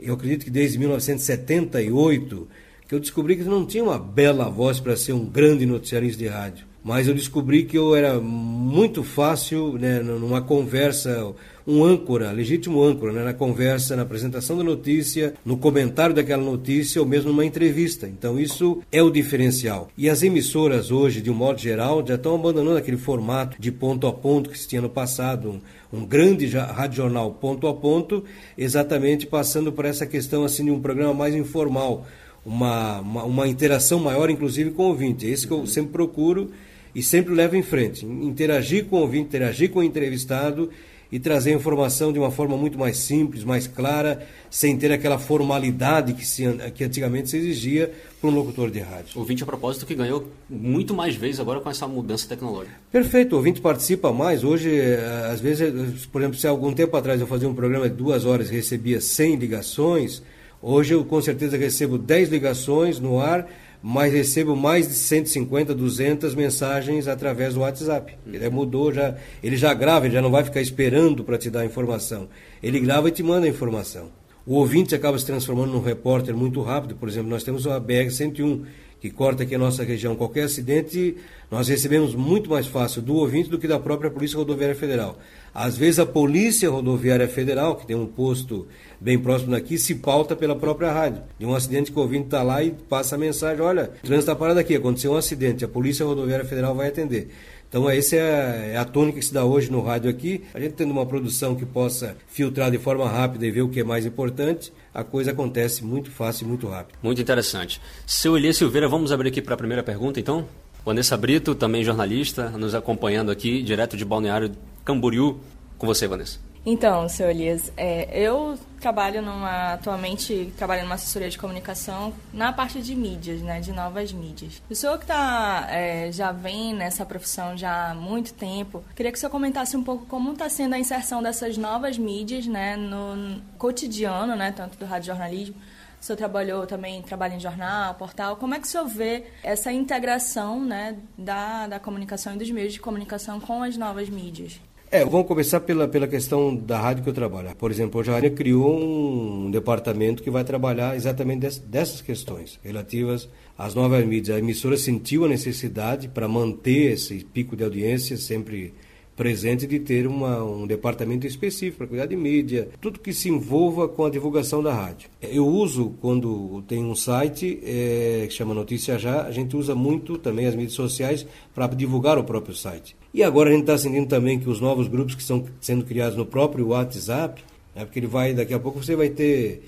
eu 0.00 0.14
acredito 0.14 0.46
que 0.46 0.50
desde 0.50 0.76
1978, 0.80 2.48
que 2.88 2.94
eu 2.96 2.98
descobri 2.98 3.36
que 3.36 3.44
não 3.44 3.64
tinha 3.64 3.84
uma 3.84 4.00
bela 4.00 4.48
voz 4.48 4.80
para 4.80 4.96
ser 4.96 5.12
um 5.12 5.24
grande 5.24 5.64
noticiarista 5.64 6.18
de 6.18 6.26
rádio 6.26 6.73
mas 6.84 7.08
eu 7.08 7.14
descobri 7.14 7.64
que 7.64 7.78
eu 7.78 7.96
era 7.96 8.20
muito 8.20 9.02
fácil, 9.02 9.72
né, 9.78 10.00
numa 10.00 10.42
conversa, 10.42 11.32
um 11.66 11.82
âncora, 11.82 12.30
legítimo 12.30 12.82
âncora, 12.82 13.10
né, 13.10 13.24
na 13.24 13.32
conversa, 13.32 13.96
na 13.96 14.02
apresentação 14.02 14.58
da 14.58 14.62
notícia, 14.62 15.32
no 15.46 15.56
comentário 15.56 16.14
daquela 16.14 16.42
notícia 16.42 17.00
ou 17.00 17.08
mesmo 17.08 17.30
numa 17.30 17.46
entrevista. 17.46 18.06
Então 18.06 18.38
isso 18.38 18.82
é 18.92 19.02
o 19.02 19.10
diferencial. 19.10 19.88
E 19.96 20.10
as 20.10 20.22
emissoras 20.22 20.90
hoje, 20.90 21.22
de 21.22 21.30
um 21.30 21.34
modo 21.34 21.58
geral, 21.58 22.06
já 22.06 22.16
estão 22.16 22.34
abandonando 22.34 22.76
aquele 22.76 22.98
formato 22.98 23.56
de 23.58 23.72
ponto 23.72 24.06
a 24.06 24.12
ponto 24.12 24.50
que 24.50 24.58
se 24.58 24.68
tinha 24.68 24.82
no 24.82 24.90
passado, 24.90 25.58
um, 25.90 26.00
um 26.00 26.04
grande 26.04 26.46
radiojornal 26.48 27.30
ponto 27.30 27.66
a 27.66 27.72
ponto, 27.72 28.22
exatamente 28.58 29.26
passando 29.26 29.72
por 29.72 29.86
essa 29.86 30.04
questão 30.04 30.44
assim 30.44 30.66
de 30.66 30.70
um 30.70 30.82
programa 30.82 31.14
mais 31.14 31.34
informal. 31.34 32.06
Uma, 32.44 33.00
uma, 33.00 33.24
uma 33.24 33.48
interação 33.48 33.98
maior, 33.98 34.28
inclusive, 34.28 34.72
com 34.72 34.82
o 34.82 34.88
ouvinte. 34.88 35.26
É 35.26 35.30
isso 35.30 35.48
que 35.48 35.54
eu 35.54 35.66
sempre 35.66 35.92
procuro 35.92 36.50
e 36.94 37.02
sempre 37.02 37.34
levo 37.34 37.56
em 37.56 37.62
frente. 37.62 38.06
Interagir 38.06 38.86
com 38.86 38.96
o 38.96 39.00
ouvinte, 39.00 39.28
interagir 39.28 39.70
com 39.70 39.80
o 39.80 39.82
entrevistado 39.82 40.70
e 41.14 41.18
trazer 41.20 41.52
a 41.52 41.54
informação 41.54 42.12
de 42.12 42.18
uma 42.18 42.30
forma 42.30 42.56
muito 42.56 42.76
mais 42.76 42.98
simples, 42.98 43.44
mais 43.44 43.68
clara, 43.68 44.26
sem 44.50 44.76
ter 44.76 44.90
aquela 44.90 45.16
formalidade 45.16 46.12
que, 46.12 46.26
se, 46.26 46.44
que 46.74 46.82
antigamente 46.82 47.30
se 47.30 47.36
exigia 47.36 47.92
para 48.20 48.28
um 48.28 48.34
locutor 48.34 48.68
de 48.68 48.80
rádio. 48.80 49.16
O 49.16 49.20
ouvinte, 49.20 49.42
a 49.44 49.46
propósito, 49.46 49.86
que 49.86 49.94
ganhou 49.94 50.28
muito 50.50 50.92
mais 50.92 51.14
vezes 51.14 51.38
agora 51.38 51.60
com 51.60 51.70
essa 51.70 51.86
mudança 51.86 52.28
tecnológica. 52.28 52.74
Perfeito, 52.90 53.34
o 53.34 53.36
ouvinte 53.36 53.60
participa 53.60 54.12
mais. 54.12 54.42
Hoje, 54.42 54.76
eh, 54.76 55.28
às 55.30 55.40
vezes, 55.40 56.04
por 56.06 56.20
exemplo, 56.20 56.36
se 56.36 56.48
algum 56.48 56.72
tempo 56.72 56.96
atrás 56.96 57.20
eu 57.20 57.28
fazia 57.28 57.48
um 57.48 57.54
programa 57.54 57.88
de 57.88 57.94
duas 57.94 58.24
horas 58.24 58.50
e 58.50 58.54
recebia 58.54 59.00
100 59.00 59.36
ligações, 59.36 60.20
hoje 60.60 60.94
eu 60.94 61.04
com 61.04 61.22
certeza 61.22 61.56
recebo 61.56 61.96
10 61.96 62.28
ligações 62.30 62.98
no 62.98 63.20
ar 63.20 63.46
mas 63.86 64.14
recebo 64.14 64.56
mais 64.56 64.88
de 64.88 64.94
150, 64.94 65.74
200 65.74 66.34
mensagens 66.34 67.06
através 67.06 67.52
do 67.52 67.60
WhatsApp. 67.60 68.16
Ele 68.26 68.48
mudou 68.48 68.90
já, 68.90 69.14
ele 69.42 69.58
já 69.58 69.74
grava, 69.74 70.06
ele 70.06 70.14
já 70.14 70.22
não 70.22 70.30
vai 70.30 70.42
ficar 70.42 70.62
esperando 70.62 71.22
para 71.22 71.36
te 71.36 71.50
dar 71.50 71.60
a 71.60 71.64
informação. 71.66 72.26
Ele 72.62 72.80
grava 72.80 73.10
e 73.10 73.12
te 73.12 73.22
manda 73.22 73.44
a 73.44 73.50
informação. 73.50 74.08
O 74.46 74.54
ouvinte 74.54 74.94
acaba 74.94 75.18
se 75.18 75.26
transformando 75.26 75.72
num 75.72 75.82
repórter 75.82 76.34
muito 76.34 76.62
rápido. 76.62 76.96
Por 76.96 77.10
exemplo, 77.10 77.28
nós 77.28 77.44
temos 77.44 77.66
a 77.66 77.78
BR-101, 77.78 78.62
que 79.04 79.10
corta 79.10 79.42
aqui 79.42 79.54
a 79.54 79.58
nossa 79.58 79.84
região. 79.84 80.16
Qualquer 80.16 80.44
acidente, 80.44 81.14
nós 81.50 81.68
recebemos 81.68 82.14
muito 82.14 82.48
mais 82.48 82.66
fácil 82.66 83.02
do 83.02 83.16
ouvinte 83.16 83.50
do 83.50 83.58
que 83.58 83.68
da 83.68 83.78
própria 83.78 84.10
Polícia 84.10 84.38
Rodoviária 84.38 84.74
Federal. 84.74 85.18
Às 85.54 85.76
vezes 85.76 85.98
a 85.98 86.06
Polícia 86.06 86.70
Rodoviária 86.70 87.28
Federal, 87.28 87.76
que 87.76 87.86
tem 87.86 87.94
um 87.94 88.06
posto 88.06 88.66
bem 88.98 89.18
próximo 89.18 89.50
daqui, 89.50 89.76
se 89.76 89.96
pauta 89.96 90.34
pela 90.34 90.56
própria 90.56 90.90
rádio. 90.90 91.20
De 91.38 91.44
um 91.44 91.54
acidente 91.54 91.92
que 91.92 91.98
o 91.98 92.00
ouvinte 92.00 92.24
está 92.24 92.42
lá 92.42 92.64
e 92.64 92.70
passa 92.70 93.16
a 93.16 93.18
mensagem, 93.18 93.60
olha, 93.62 93.90
o 94.02 94.06
trânsito 94.06 94.20
está 94.20 94.34
parado 94.34 94.58
aqui, 94.58 94.74
aconteceu 94.74 95.12
um 95.12 95.16
acidente, 95.16 95.66
a 95.66 95.68
Polícia 95.68 96.06
Rodoviária 96.06 96.46
Federal 96.46 96.74
vai 96.74 96.88
atender. 96.88 97.28
Então, 97.74 97.90
essa 97.90 98.14
é, 98.14 98.74
é 98.74 98.76
a, 98.76 98.84
tônica 98.84 99.18
que 99.18 99.24
se 99.24 99.34
dá 99.34 99.44
hoje 99.44 99.68
no 99.68 99.82
rádio 99.82 100.08
aqui. 100.08 100.44
A 100.54 100.60
gente 100.60 100.74
tendo 100.74 100.92
uma 100.92 101.04
produção 101.04 101.56
que 101.56 101.66
possa 101.66 102.16
filtrar 102.28 102.70
de 102.70 102.78
forma 102.78 103.08
rápida 103.08 103.44
e 103.44 103.50
ver 103.50 103.62
o 103.62 103.68
que 103.68 103.80
é 103.80 103.82
mais 103.82 104.06
importante, 104.06 104.72
a 104.94 105.02
coisa 105.02 105.32
acontece 105.32 105.84
muito 105.84 106.08
fácil 106.08 106.44
e 106.44 106.48
muito 106.48 106.68
rápido. 106.68 106.96
Muito 107.02 107.20
interessante. 107.20 107.80
Seu 108.06 108.36
Elias 108.36 108.58
Silveira, 108.58 108.88
vamos 108.88 109.10
abrir 109.10 109.30
aqui 109.30 109.42
para 109.42 109.54
a 109.54 109.56
primeira 109.56 109.82
pergunta, 109.82 110.20
então? 110.20 110.46
Vanessa 110.86 111.16
Brito, 111.16 111.52
também 111.52 111.82
jornalista, 111.82 112.48
nos 112.50 112.76
acompanhando 112.76 113.32
aqui, 113.32 113.60
direto 113.60 113.96
de 113.96 114.04
Balneário 114.04 114.52
Camboriú. 114.84 115.40
Com 115.76 115.84
você, 115.84 116.06
Vanessa. 116.06 116.53
Então, 116.66 117.06
seu 117.10 117.28
Elias, 117.28 117.70
é, 117.76 118.08
eu 118.18 118.58
trabalho 118.80 119.20
numa, 119.20 119.74
atualmente 119.74 120.50
trabalho 120.56 120.82
numa 120.82 120.94
assessoria 120.94 121.28
de 121.28 121.38
comunicação 121.38 122.12
na 122.32 122.54
parte 122.54 122.80
de 122.80 122.94
mídias, 122.94 123.42
né, 123.42 123.60
de 123.60 123.70
novas 123.70 124.14
mídias. 124.14 124.62
O 124.70 124.74
senhor 124.74 124.98
que 124.98 125.04
tá, 125.04 125.66
é, 125.68 126.10
já 126.10 126.32
vem 126.32 126.72
nessa 126.72 127.04
profissão 127.04 127.54
já 127.54 127.90
há 127.90 127.94
muito 127.94 128.32
tempo, 128.32 128.82
queria 128.96 129.12
que 129.12 129.18
o 129.18 129.20
senhor 129.20 129.30
comentasse 129.30 129.76
um 129.76 129.84
pouco 129.84 130.06
como 130.06 130.32
está 130.32 130.48
sendo 130.48 130.74
a 130.74 130.78
inserção 130.78 131.22
dessas 131.22 131.58
novas 131.58 131.98
mídias, 131.98 132.46
né, 132.46 132.76
no 132.76 133.42
cotidiano, 133.58 134.34
né, 134.34 134.50
tanto 134.50 134.78
do 134.78 134.86
rádio 134.86 135.08
jornalismo, 135.08 135.56
o 136.00 136.04
senhor 136.04 136.16
trabalhou 136.16 136.66
também, 136.66 137.02
trabalha 137.02 137.34
em 137.34 137.40
jornal, 137.40 137.94
portal. 137.94 138.36
Como 138.36 138.54
é 138.54 138.58
que 138.58 138.66
o 138.66 138.70
senhor 138.70 138.86
vê 138.86 139.24
essa 139.42 139.72
integração 139.72 140.62
né, 140.62 140.96
da, 141.16 141.66
da 141.66 141.80
comunicação 141.80 142.34
e 142.34 142.38
dos 142.38 142.50
meios 142.50 142.74
de 142.74 142.80
comunicação 142.80 143.38
com 143.40 143.62
as 143.62 143.76
novas 143.76 144.10
mídias? 144.10 144.60
É, 144.94 145.04
vamos 145.04 145.26
começar 145.26 145.58
pela, 145.58 145.88
pela 145.88 146.06
questão 146.06 146.54
da 146.54 146.80
rádio 146.80 147.02
que 147.02 147.10
eu 147.10 147.12
trabalho. 147.12 147.52
Por 147.56 147.68
exemplo, 147.68 147.98
hoje 147.98 148.12
a 148.12 148.14
rádio 148.14 148.30
criou 148.30 148.78
um 148.78 149.50
departamento 149.50 150.22
que 150.22 150.30
vai 150.30 150.44
trabalhar 150.44 150.94
exatamente 150.94 151.40
des, 151.40 151.58
dessas 151.58 152.00
questões 152.00 152.60
relativas 152.62 153.28
às 153.58 153.74
novas 153.74 154.06
mídias. 154.06 154.36
A 154.36 154.38
emissora 154.38 154.76
sentiu 154.76 155.24
a 155.24 155.28
necessidade 155.28 156.06
para 156.06 156.28
manter 156.28 156.92
esse 156.92 157.24
pico 157.24 157.56
de 157.56 157.64
audiência 157.64 158.16
sempre 158.16 158.72
presente 159.16 159.66
de 159.66 159.80
ter 159.80 160.06
uma, 160.06 160.44
um 160.44 160.64
departamento 160.64 161.26
específico 161.26 161.78
para 161.78 161.86
cuidar 161.88 162.06
de 162.06 162.14
mídia, 162.14 162.68
tudo 162.80 163.00
que 163.00 163.12
se 163.12 163.28
envolva 163.28 163.88
com 163.88 164.04
a 164.04 164.10
divulgação 164.10 164.62
da 164.62 164.72
rádio. 164.72 165.10
Eu 165.20 165.44
uso, 165.44 165.96
quando 166.00 166.62
tem 166.68 166.84
um 166.84 166.94
site 166.94 167.58
é, 167.64 168.26
que 168.28 168.32
chama 168.32 168.54
Notícia 168.54 168.96
Já, 168.96 169.22
a 169.22 169.32
gente 169.32 169.56
usa 169.56 169.74
muito 169.74 170.16
também 170.18 170.46
as 170.46 170.54
mídias 170.54 170.74
sociais 170.74 171.26
para 171.52 171.66
divulgar 171.66 172.16
o 172.16 172.22
próprio 172.22 172.54
site. 172.54 172.94
E 173.14 173.22
agora 173.22 173.48
a 173.48 173.52
gente 173.52 173.60
está 173.60 173.78
sentindo 173.78 174.08
também 174.08 174.40
que 174.40 174.50
os 174.50 174.60
novos 174.60 174.88
grupos 174.88 175.14
que 175.14 175.22
estão 175.22 175.44
sendo 175.60 175.84
criados 175.84 176.16
no 176.16 176.26
próprio 176.26 176.66
WhatsApp, 176.70 177.40
né, 177.72 177.84
porque 177.84 178.00
ele 178.00 178.08
vai, 178.08 178.34
daqui 178.34 178.52
a 178.52 178.58
pouco 178.58 178.82
você 178.82 178.96
vai 178.96 179.08
ter 179.08 179.62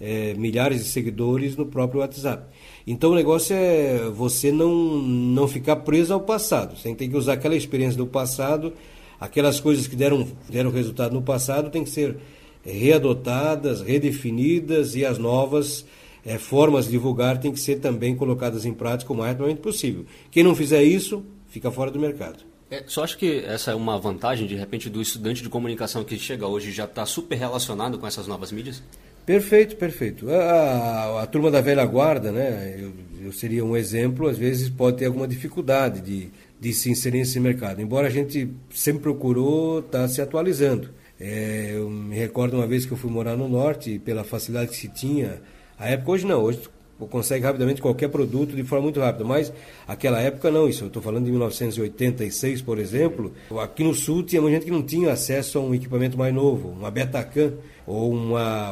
é, 0.00 0.34
milhares 0.34 0.84
de 0.84 0.88
seguidores 0.88 1.56
no 1.56 1.66
próprio 1.66 1.98
WhatsApp. 1.98 2.44
Então 2.86 3.10
o 3.10 3.14
negócio 3.16 3.56
é 3.56 4.08
você 4.08 4.52
não, 4.52 4.72
não 5.02 5.48
ficar 5.48 5.76
preso 5.76 6.14
ao 6.14 6.20
passado. 6.20 6.78
Você 6.78 6.94
tem 6.94 7.10
que 7.10 7.16
usar 7.16 7.32
aquela 7.32 7.56
experiência 7.56 7.98
do 7.98 8.06
passado, 8.06 8.72
aquelas 9.18 9.58
coisas 9.58 9.88
que 9.88 9.96
deram, 9.96 10.28
deram 10.48 10.70
resultado 10.70 11.12
no 11.12 11.22
passado, 11.22 11.70
tem 11.70 11.82
que 11.82 11.90
ser 11.90 12.18
readotadas, 12.64 13.80
redefinidas 13.80 14.94
e 14.94 15.04
as 15.04 15.18
novas 15.18 15.84
é, 16.24 16.38
formas 16.38 16.84
de 16.84 16.92
divulgar 16.92 17.38
têm 17.38 17.50
que 17.50 17.58
ser 17.58 17.80
também 17.80 18.14
colocadas 18.14 18.64
em 18.64 18.72
prática 18.72 19.12
o 19.12 19.16
mais 19.16 19.30
rapidamente 19.30 19.60
possível. 19.60 20.06
Quem 20.30 20.44
não 20.44 20.54
fizer 20.54 20.84
isso, 20.84 21.24
fica 21.48 21.68
fora 21.68 21.90
do 21.90 21.98
mercado. 21.98 22.51
É, 22.72 22.82
só 22.86 23.04
acho 23.04 23.18
que 23.18 23.44
essa 23.46 23.72
é 23.72 23.74
uma 23.74 23.98
vantagem, 23.98 24.46
de 24.46 24.54
repente, 24.54 24.88
do 24.88 25.02
estudante 25.02 25.42
de 25.42 25.50
comunicação 25.50 26.02
que 26.02 26.18
chega 26.18 26.46
hoje 26.46 26.72
já 26.72 26.84
está 26.84 27.04
super 27.04 27.36
relacionado 27.36 27.98
com 27.98 28.06
essas 28.06 28.26
novas 28.26 28.50
mídias? 28.50 28.82
Perfeito, 29.26 29.76
perfeito. 29.76 30.30
A, 30.30 30.36
a, 30.36 31.22
a, 31.22 31.26
turma 31.26 31.50
da 31.50 31.60
velha 31.60 31.84
guarda, 31.84 32.32
né, 32.32 32.78
eu, 32.80 32.92
eu, 33.26 33.30
seria 33.30 33.62
um 33.62 33.76
exemplo, 33.76 34.26
às 34.26 34.38
vezes 34.38 34.70
pode 34.70 34.96
ter 34.96 35.04
alguma 35.04 35.28
dificuldade 35.28 36.00
de, 36.00 36.30
de 36.58 36.72
se 36.72 36.90
inserir 36.90 37.18
nesse 37.18 37.38
mercado, 37.38 37.82
embora 37.82 38.06
a 38.06 38.10
gente 38.10 38.50
sempre 38.70 39.02
procurou 39.02 39.80
estar 39.80 39.98
tá 39.98 40.08
se 40.08 40.22
atualizando. 40.22 40.88
É, 41.20 41.72
eu 41.74 41.90
me 41.90 42.16
recordo 42.16 42.56
uma 42.56 42.66
vez 42.66 42.86
que 42.86 42.92
eu 42.92 42.96
fui 42.96 43.10
morar 43.10 43.36
no 43.36 43.50
norte, 43.50 43.98
pela 43.98 44.24
facilidade 44.24 44.70
que 44.70 44.76
se 44.76 44.88
tinha, 44.88 45.42
a 45.78 45.90
época 45.90 46.12
hoje 46.12 46.26
não, 46.26 46.42
hoje 46.42 46.60
consegue 47.08 47.44
rapidamente 47.44 47.80
qualquer 47.80 48.08
produto 48.08 48.54
de 48.54 48.62
forma 48.64 48.84
muito 48.84 49.00
rápida, 49.00 49.24
mas 49.24 49.52
aquela 49.86 50.20
época 50.20 50.50
não, 50.50 50.68
isso. 50.68 50.84
Eu 50.84 50.88
estou 50.88 51.02
falando 51.02 51.24
de 51.24 51.30
1986, 51.30 52.62
por 52.62 52.78
exemplo, 52.78 53.32
aqui 53.60 53.84
no 53.84 53.94
sul 53.94 54.22
tinha 54.22 54.40
muita 54.40 54.56
gente 54.56 54.66
que 54.66 54.72
não 54.72 54.82
tinha 54.82 55.12
acesso 55.12 55.58
a 55.58 55.60
um 55.60 55.74
equipamento 55.74 56.18
mais 56.18 56.34
novo, 56.34 56.68
uma 56.68 56.90
Betacam 56.90 57.54
ou, 57.86 58.12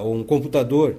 ou 0.02 0.14
um 0.14 0.22
computador. 0.22 0.96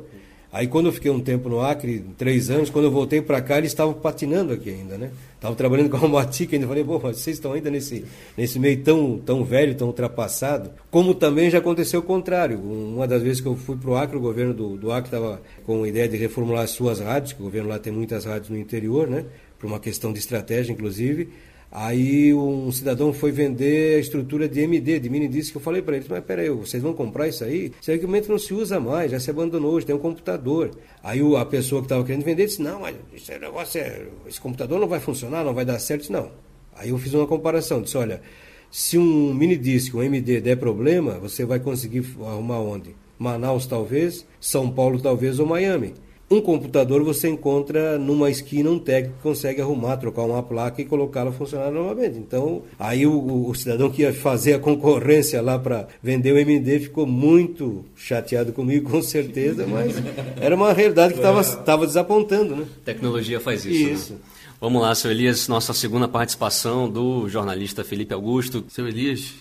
Aí 0.52 0.68
quando 0.68 0.88
eu 0.88 0.92
fiquei 0.92 1.10
um 1.10 1.22
tempo 1.22 1.48
no 1.48 1.62
Acre, 1.62 2.04
três 2.18 2.50
anos, 2.50 2.70
quando 2.70 2.86
eu 2.86 2.92
voltei 2.92 3.22
para 3.22 3.42
cá, 3.42 3.58
eles 3.58 3.72
estavam 3.72 3.94
patinando 3.94 4.52
aqui 4.52 4.70
ainda, 4.70 4.98
né? 4.98 5.10
Estavam 5.36 5.56
trabalhando 5.56 5.90
com 5.90 6.06
a 6.06 6.10
motica 6.10 6.56
ainda. 6.56 6.68
Falei, 6.68 6.84
bom, 6.84 7.00
vocês 7.00 7.38
estão 7.38 7.54
ainda 7.54 7.72
nesse, 7.72 8.04
nesse 8.38 8.60
meio 8.60 8.84
tão, 8.84 9.18
tão 9.18 9.46
velho, 9.46 9.74
tão 9.76 9.88
ultrapassado. 9.88 10.70
Como 10.90 11.16
também 11.16 11.50
já 11.50 11.60
aconteceu 11.60 12.02
o 12.02 12.04
contrário. 12.04 12.60
Uma 12.60 13.08
das 13.08 13.24
vezes 13.24 13.40
que 13.40 13.48
eu 13.48 13.56
fui 13.56 13.78
para 13.78 13.90
o 13.90 13.96
Acre, 13.96 14.18
o 14.18 14.20
governo 14.20 14.54
do, 14.54 14.76
do 14.76 14.92
Acre 14.92 15.08
estava 15.08 15.42
com 15.66 15.84
a 15.84 15.88
ideia 15.88 16.10
de 16.10 16.18
reformular 16.18 16.64
as 16.64 16.72
suas 16.72 17.00
rádios, 17.00 17.32
que 17.32 17.42
o 17.42 17.46
governo 17.46 17.70
lá 17.70 17.80
tem 17.80 17.94
muitas 17.94 18.26
rádios 18.26 18.50
no 18.50 18.58
interior, 18.58 19.08
né? 19.08 19.24
Por 19.58 19.68
uma 19.68 19.80
questão 19.80 20.12
de 20.12 20.20
estratégia, 20.20 20.74
inclusive. 20.74 21.30
Aí 21.72 22.34
um 22.34 22.70
cidadão 22.70 23.14
foi 23.14 23.32
vender 23.32 23.96
a 23.96 24.00
estrutura 24.00 24.50
de 24.50 24.60
MD, 24.60 25.00
de 25.00 25.10
mini 25.10 25.30
disc, 25.30 25.52
que 25.52 25.58
eu 25.58 25.62
falei 25.62 25.82
para 25.82 25.96
eles, 25.96 26.10
mas 26.10 26.22
peraí, 26.22 26.50
vocês 26.50 26.84
vão 26.84 26.94
comprar 26.94 27.30
isso 27.30 27.46
aí? 27.46 27.72
Esse 27.82 27.94
equipamento 27.94 28.30
não 28.30 28.38
se 28.38 28.54
usa 28.54 28.78
mais, 28.78 29.10
já 29.10 29.20
se 29.22 29.30
abandonou, 29.30 29.72
hoje 29.74 29.86
tem 29.86 29.96
um 29.96 30.00
computador. 30.00 30.72
Aí 31.02 31.22
a 31.38 31.46
pessoa 31.46 31.82
que 31.82 31.86
estava 31.86 32.04
querendo 32.04 32.26
vender 32.26 32.46
disse, 32.46 32.62
não, 32.62 32.82
mas 32.82 32.98
esse 33.14 33.40
negócio 33.40 33.80
é, 33.80 34.06
esse 34.28 34.42
computador 34.42 34.82
não 34.82 34.88
vai 34.88 35.00
funcionar, 35.00 35.46
não 35.46 35.54
vai 35.54 35.64
dar 35.64 35.80
certo, 35.80 36.12
não. 36.12 36.30
Aí 36.76 36.90
eu 36.90 36.98
fiz 36.98 37.14
uma 37.14 37.26
comparação, 37.26 37.82
disse, 37.82 37.98
olha, 37.98 38.22
se 38.70 38.98
um 38.98 39.34
mini 39.34 39.56
disc, 39.56 39.96
um 39.96 40.04
MD 40.04 40.42
der 40.42 40.58
problema, 40.58 41.20
você 41.20 41.46
vai 41.46 41.60
conseguir 41.62 42.06
arrumar 42.20 42.60
onde? 42.60 42.94
Manaus 43.18 43.66
talvez, 43.66 44.26
São 44.42 44.70
Paulo 44.70 45.00
talvez 45.00 45.40
ou 45.40 45.46
Miami. 45.46 45.94
Um 46.32 46.40
computador 46.40 47.04
você 47.04 47.28
encontra 47.28 48.00
numa 48.00 48.30
esquina 48.30 48.70
um 48.70 48.80
técnico 48.80 49.18
que 49.18 49.22
consegue 49.22 49.60
arrumar, 49.60 49.98
trocar 49.98 50.22
uma 50.22 50.42
placa 50.42 50.82
e 50.82 50.86
colocá-la 50.86 51.30
a 51.30 51.34
funcionar 51.34 51.72
novamente. 51.72 52.18
Então, 52.18 52.64
aí 52.80 53.06
o, 53.06 53.50
o, 53.50 53.54
cidadão 53.54 53.90
que 53.90 54.04
ia 54.04 54.14
fazer 54.14 54.54
a 54.54 54.60
concorrência 54.60 55.42
lá 55.42 55.60
para 55.60 55.90
vender 56.02 56.32
o 56.32 56.38
MD 56.38 56.80
ficou 56.80 57.06
muito 57.06 57.84
chateado 57.98 58.54
comigo, 58.54 58.88
com 58.92 59.02
certeza, 59.02 59.68
mas 59.68 59.94
era 60.40 60.56
uma 60.56 60.72
realidade 60.72 61.16
que 61.16 61.20
estava 61.20 61.86
desapontando, 61.86 62.56
né? 62.56 62.66
Tecnologia 62.86 63.42
faz 63.42 63.66
isso. 63.66 63.84
Né? 63.84 63.92
Isso. 63.92 64.14
Né? 64.14 64.20
Vamos 64.62 64.82
lá, 64.82 64.96
seu 64.96 65.12
Elias, 65.12 65.50
nossa 65.50 65.74
segunda 65.74 66.08
participação 66.08 66.90
do 66.90 67.28
jornalista 67.28 67.84
Felipe 67.84 68.14
Augusto. 68.14 68.64
Seu 68.70 68.88
Elias, 68.88 69.34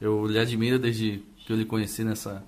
eu 0.00 0.24
lhe 0.26 0.38
admiro 0.38 0.78
desde 0.78 1.24
que 1.44 1.52
eu 1.52 1.56
lhe 1.56 1.64
conheci 1.64 2.04
nessa 2.04 2.44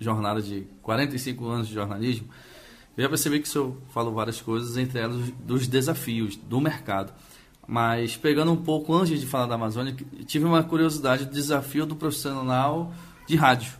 jornada 0.00 0.42
de 0.42 0.64
45 0.82 1.46
anos 1.46 1.68
de 1.68 1.74
jornalismo. 1.74 2.26
Eu 2.98 3.02
já 3.04 3.08
percebi 3.10 3.38
que 3.38 3.46
o 3.46 3.50
senhor 3.50 3.76
falou 3.90 4.12
várias 4.12 4.40
coisas, 4.40 4.76
entre 4.76 4.98
elas 4.98 5.30
dos 5.38 5.68
desafios 5.68 6.34
do 6.34 6.60
mercado. 6.60 7.12
Mas 7.64 8.16
pegando 8.16 8.50
um 8.50 8.56
pouco 8.56 8.92
antes 8.92 9.20
de 9.20 9.26
falar 9.26 9.46
da 9.46 9.54
Amazônia, 9.54 9.94
tive 10.26 10.44
uma 10.44 10.64
curiosidade 10.64 11.24
do 11.24 11.30
desafio 11.30 11.86
do 11.86 11.94
profissional 11.94 12.92
de 13.24 13.36
rádio. 13.36 13.72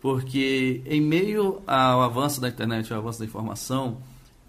Porque 0.00 0.82
em 0.84 1.00
meio 1.00 1.62
ao 1.64 2.02
avanço 2.02 2.40
da 2.40 2.48
internet, 2.48 2.92
ao 2.92 2.98
avanço 2.98 3.20
da 3.20 3.24
informação, 3.24 3.98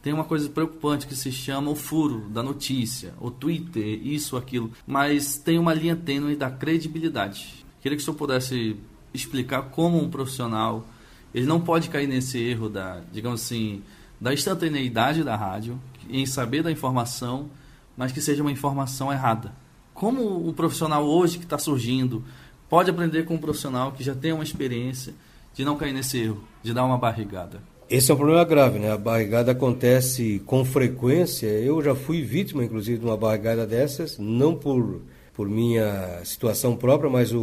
tem 0.02 0.12
uma 0.12 0.24
coisa 0.24 0.50
preocupante 0.50 1.06
que 1.06 1.16
se 1.16 1.32
chama 1.32 1.70
o 1.70 1.76
furo 1.76 2.28
da 2.28 2.42
notícia, 2.42 3.14
o 3.22 3.30
Twitter, 3.30 3.86
isso, 4.04 4.36
aquilo. 4.36 4.72
Mas 4.88 5.38
tem 5.38 5.60
uma 5.60 5.76
linha 5.76 5.96
tênue 5.96 6.36
da 6.36 6.50
credibilidade. 6.50 7.64
Queria 7.80 7.96
que 7.96 8.02
o 8.02 8.06
senhor 8.06 8.18
pudesse 8.18 8.78
explicar 9.14 9.70
como 9.70 10.02
um 10.02 10.10
profissional 10.10 10.88
ele 11.34 11.46
não 11.46 11.60
pode 11.60 11.90
cair 11.90 12.08
nesse 12.08 12.38
erro 12.40 12.70
da, 12.70 13.02
digamos 13.12 13.42
assim, 13.42 13.82
da 14.20 14.34
instantaneidade 14.34 15.24
da 15.24 15.36
rádio, 15.36 15.80
em 16.10 16.26
saber 16.26 16.62
da 16.62 16.72
informação, 16.72 17.50
mas 17.96 18.12
que 18.12 18.22
seja 18.22 18.42
uma 18.42 18.52
informação 18.52 19.12
errada. 19.12 19.52
Como 19.94 20.48
o 20.48 20.54
profissional 20.54 21.06
hoje 21.06 21.38
que 21.38 21.44
está 21.44 21.58
surgindo 21.58 22.24
pode 22.70 22.90
aprender 22.90 23.24
com 23.24 23.36
um 23.36 23.40
profissional 23.40 23.92
que 23.92 24.04
já 24.04 24.16
tem 24.16 24.32
uma 24.32 24.44
experiência 24.44 25.14
de 25.54 25.66
não 25.66 25.78
cair 25.78 25.94
nesse 25.94 26.20
erro, 26.20 26.44
de 26.64 26.74
dar 26.74 26.86
uma 26.86 26.98
barrigada? 26.98 27.62
Esse 27.90 28.10
é 28.10 28.14
um 28.14 28.18
problema 28.18 28.44
grave, 28.46 28.80
né? 28.80 28.92
A 28.92 28.98
barrigada 28.98 29.52
acontece 29.52 30.42
com 30.46 30.64
frequência. 30.64 31.48
Eu 31.48 31.82
já 31.82 31.94
fui 31.94 32.22
vítima, 32.22 32.64
inclusive, 32.64 33.00
de 33.00 33.06
uma 33.06 33.18
barrigada 33.18 33.68
dessas, 33.68 34.18
não 34.18 34.56
por 34.56 35.02
por 35.34 35.50
minha 35.50 36.22
situação 36.24 36.76
própria, 36.76 37.10
mas 37.10 37.34
o, 37.34 37.42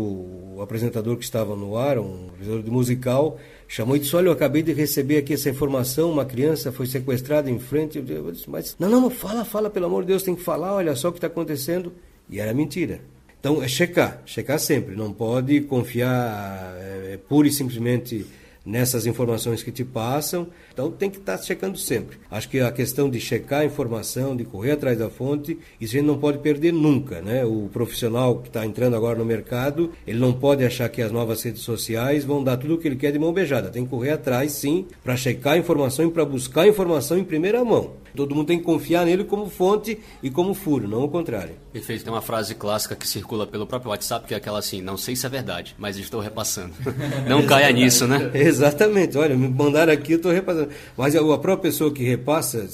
o 0.56 0.62
apresentador 0.62 1.16
que 1.16 1.24
estava 1.24 1.56
no 1.56 1.76
ar, 1.76 1.98
um 1.98 2.28
apresentador 2.28 2.62
de 2.62 2.70
musical, 2.70 3.38
chamou 3.68 3.94
e 3.94 4.00
disse: 4.00 4.16
Olha, 4.16 4.28
eu 4.28 4.32
acabei 4.32 4.62
de 4.62 4.72
receber 4.72 5.18
aqui 5.18 5.34
essa 5.34 5.50
informação, 5.50 6.10
uma 6.10 6.24
criança 6.24 6.72
foi 6.72 6.86
sequestrada 6.86 7.50
em 7.50 7.58
frente. 7.58 7.98
Eu 7.98 8.32
disse: 8.32 8.48
Mas, 8.48 8.74
não, 8.78 8.88
não, 8.88 9.10
fala, 9.10 9.44
fala, 9.44 9.70
pelo 9.70 9.86
amor 9.86 10.02
de 10.02 10.08
Deus, 10.08 10.22
tem 10.22 10.34
que 10.34 10.42
falar, 10.42 10.74
olha 10.74 10.96
só 10.96 11.10
o 11.10 11.12
que 11.12 11.18
está 11.18 11.26
acontecendo. 11.26 11.92
E 12.28 12.40
era 12.40 12.52
mentira. 12.52 13.00
Então, 13.38 13.62
é 13.62 13.68
checar, 13.68 14.22
checar 14.26 14.58
sempre. 14.58 14.96
Não 14.96 15.12
pode 15.12 15.60
confiar 15.62 16.74
é, 16.78 17.18
pura 17.28 17.46
e 17.46 17.52
simplesmente 17.52 18.26
nessas 18.66 19.06
informações 19.06 19.62
que 19.62 19.70
te 19.70 19.84
passam. 19.84 20.48
Então 20.78 20.92
tem 20.92 21.10
que 21.10 21.18
estar 21.18 21.36
checando 21.38 21.76
sempre. 21.76 22.18
Acho 22.30 22.48
que 22.48 22.60
a 22.60 22.70
questão 22.70 23.10
de 23.10 23.18
checar 23.18 23.62
a 23.62 23.64
informação, 23.64 24.36
de 24.36 24.44
correr 24.44 24.70
atrás 24.70 24.96
da 24.96 25.10
fonte, 25.10 25.58
isso 25.80 25.96
a 25.96 25.98
gente 25.98 26.06
não 26.06 26.16
pode 26.16 26.38
perder 26.38 26.72
nunca, 26.72 27.20
né? 27.20 27.44
O 27.44 27.68
profissional 27.72 28.38
que 28.38 28.46
está 28.46 28.64
entrando 28.64 28.94
agora 28.94 29.18
no 29.18 29.24
mercado, 29.24 29.90
ele 30.06 30.20
não 30.20 30.32
pode 30.32 30.64
achar 30.64 30.88
que 30.88 31.02
as 31.02 31.10
novas 31.10 31.42
redes 31.42 31.62
sociais 31.62 32.24
vão 32.24 32.44
dar 32.44 32.58
tudo 32.58 32.74
o 32.74 32.78
que 32.78 32.86
ele 32.86 32.94
quer 32.94 33.10
de 33.10 33.18
mão 33.18 33.32
beijada. 33.32 33.70
Tem 33.70 33.82
que 33.82 33.90
correr 33.90 34.12
atrás, 34.12 34.52
sim, 34.52 34.86
para 35.02 35.16
checar 35.16 35.54
a 35.54 35.58
informação 35.58 36.06
e 36.06 36.12
para 36.12 36.24
buscar 36.24 36.62
a 36.62 36.68
informação 36.68 37.18
em 37.18 37.24
primeira 37.24 37.64
mão. 37.64 37.94
Todo 38.14 38.34
mundo 38.34 38.46
tem 38.46 38.58
que 38.58 38.64
confiar 38.64 39.04
nele 39.04 39.24
como 39.24 39.48
fonte 39.48 39.98
e 40.22 40.30
como 40.30 40.54
furo, 40.54 40.88
não 40.88 41.04
o 41.04 41.08
contrário. 41.08 41.54
Perfeito. 41.72 42.04
Tem 42.04 42.12
uma 42.12 42.22
frase 42.22 42.54
clássica 42.54 42.96
que 42.96 43.06
circula 43.06 43.46
pelo 43.46 43.66
próprio 43.66 43.90
WhatsApp 43.90 44.26
que 44.26 44.34
é 44.34 44.36
aquela 44.36 44.58
assim: 44.58 44.80
não 44.80 44.96
sei 44.96 45.14
se 45.14 45.26
é 45.26 45.28
verdade, 45.28 45.76
mas 45.78 45.96
estou 45.96 46.20
repassando. 46.20 46.72
não 47.28 47.46
caia 47.46 47.70
nisso, 47.70 48.06
né? 48.06 48.30
Exatamente. 48.34 49.16
Olha, 49.16 49.36
me 49.36 49.48
mandaram 49.48 49.92
aqui, 49.92 50.12
eu 50.12 50.16
estou 50.16 50.32
repassando. 50.32 50.67
Mas 50.96 51.14
a 51.14 51.20
própria 51.20 51.56
pessoa 51.56 51.92
que 51.92 52.02
repassa, 52.02 52.66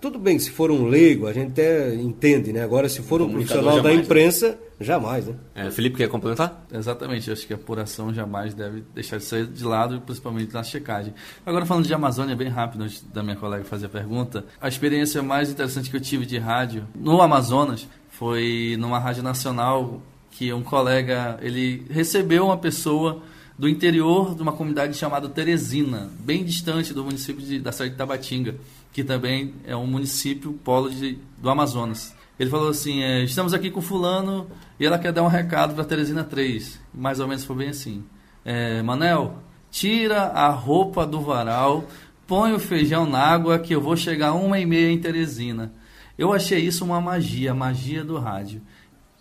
tudo 0.00 0.18
bem, 0.18 0.38
se 0.38 0.50
for 0.50 0.70
um 0.70 0.86
leigo, 0.86 1.26
a 1.26 1.32
gente 1.32 1.52
até 1.52 1.94
entende, 1.94 2.52
né? 2.52 2.62
Agora, 2.62 2.88
se 2.88 3.00
for 3.00 3.22
um 3.22 3.30
profissional 3.30 3.76
jamais, 3.76 3.82
da 3.82 3.94
imprensa, 3.94 4.48
né? 4.50 4.56
jamais, 4.80 5.26
né? 5.26 5.34
É, 5.54 5.70
Felipe, 5.70 5.96
quer 5.96 6.08
complementar? 6.08 6.66
Exatamente, 6.70 7.28
eu 7.28 7.32
acho 7.32 7.46
que 7.46 7.52
a 7.52 7.56
apuração 7.56 8.12
jamais 8.12 8.52
deve 8.52 8.84
deixar 8.94 9.16
de 9.16 9.24
sair 9.24 9.46
de 9.46 9.64
lado, 9.64 10.00
principalmente 10.02 10.52
na 10.52 10.62
checagem. 10.62 11.14
Agora, 11.46 11.64
falando 11.64 11.86
de 11.86 11.94
Amazônia, 11.94 12.36
bem 12.36 12.48
rápido, 12.48 12.84
antes 12.84 13.02
da 13.02 13.22
minha 13.22 13.36
colega 13.36 13.64
fazer 13.64 13.86
a 13.86 13.88
pergunta, 13.88 14.44
a 14.60 14.68
experiência 14.68 15.22
mais 15.22 15.50
interessante 15.50 15.88
que 15.88 15.96
eu 15.96 16.00
tive 16.00 16.26
de 16.26 16.36
rádio 16.36 16.86
no 16.94 17.22
Amazonas 17.22 17.88
foi 18.10 18.76
numa 18.78 18.98
rádio 18.98 19.22
nacional 19.22 20.02
que 20.30 20.52
um 20.52 20.62
colega, 20.62 21.38
ele 21.40 21.86
recebeu 21.88 22.46
uma 22.46 22.58
pessoa 22.58 23.22
do 23.58 23.68
interior 23.68 24.34
de 24.34 24.42
uma 24.42 24.52
comunidade 24.52 24.96
chamada 24.96 25.28
Teresina, 25.28 26.10
bem 26.18 26.44
distante 26.44 26.92
do 26.92 27.04
município 27.04 27.44
de, 27.44 27.60
da 27.60 27.72
cidade 27.72 27.92
de 27.92 27.96
Tabatinga 27.96 28.56
que 28.94 29.02
também 29.02 29.52
é 29.66 29.74
um 29.74 29.88
município 29.88 30.52
polo 30.52 30.88
de, 30.88 31.18
do 31.36 31.50
Amazonas. 31.50 32.14
Ele 32.38 32.48
falou 32.48 32.68
assim: 32.68 33.02
é, 33.02 33.24
estamos 33.24 33.52
aqui 33.52 33.68
com 33.68 33.82
Fulano 33.82 34.46
e 34.78 34.86
ela 34.86 34.98
quer 34.98 35.12
dar 35.12 35.24
um 35.24 35.28
recado 35.28 35.74
para 35.74 35.84
Teresina 35.84 36.22
3. 36.22 36.80
Mais 36.94 37.18
ou 37.18 37.26
menos 37.26 37.44
foi 37.44 37.56
bem 37.56 37.68
assim: 37.70 38.04
é, 38.44 38.80
Manel, 38.82 39.38
tira 39.68 40.26
a 40.28 40.48
roupa 40.48 41.04
do 41.04 41.20
varal, 41.20 41.84
põe 42.24 42.52
o 42.54 42.58
feijão 42.60 43.04
na 43.04 43.18
água 43.18 43.58
que 43.58 43.74
eu 43.74 43.80
vou 43.80 43.96
chegar 43.96 44.32
uma 44.32 44.60
e 44.60 44.64
meia 44.64 44.90
em 44.92 44.98
Teresina. 44.98 45.72
Eu 46.16 46.32
achei 46.32 46.60
isso 46.60 46.84
uma 46.84 47.00
magia, 47.00 47.52
magia 47.52 48.04
do 48.04 48.16
rádio. 48.16 48.62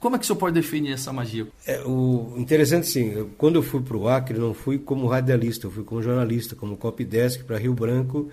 Como 0.04 0.18
é 0.18 0.20
que 0.20 0.26
o 0.26 0.28
senhor 0.28 0.38
pode 0.38 0.54
definir 0.54 0.92
essa 0.92 1.14
magia? 1.14 1.48
É, 1.66 1.82
o 1.86 2.34
interessante 2.36 2.88
sim, 2.88 3.26
quando 3.38 3.56
eu 3.56 3.64
fui 3.64 3.82
para 3.82 3.96
o 3.96 4.10
Acre, 4.10 4.38
não 4.38 4.54
fui 4.54 4.78
como 4.78 5.08
radialista, 5.08 5.68
eu 5.68 5.72
fui 5.72 5.86
como 5.86 6.04
jornalista, 6.04 6.58
como 6.58 6.76
copy 6.76 7.06
desk 7.06 7.46
para 7.46 7.58
Rio 7.58 7.74
Branco 7.74 8.30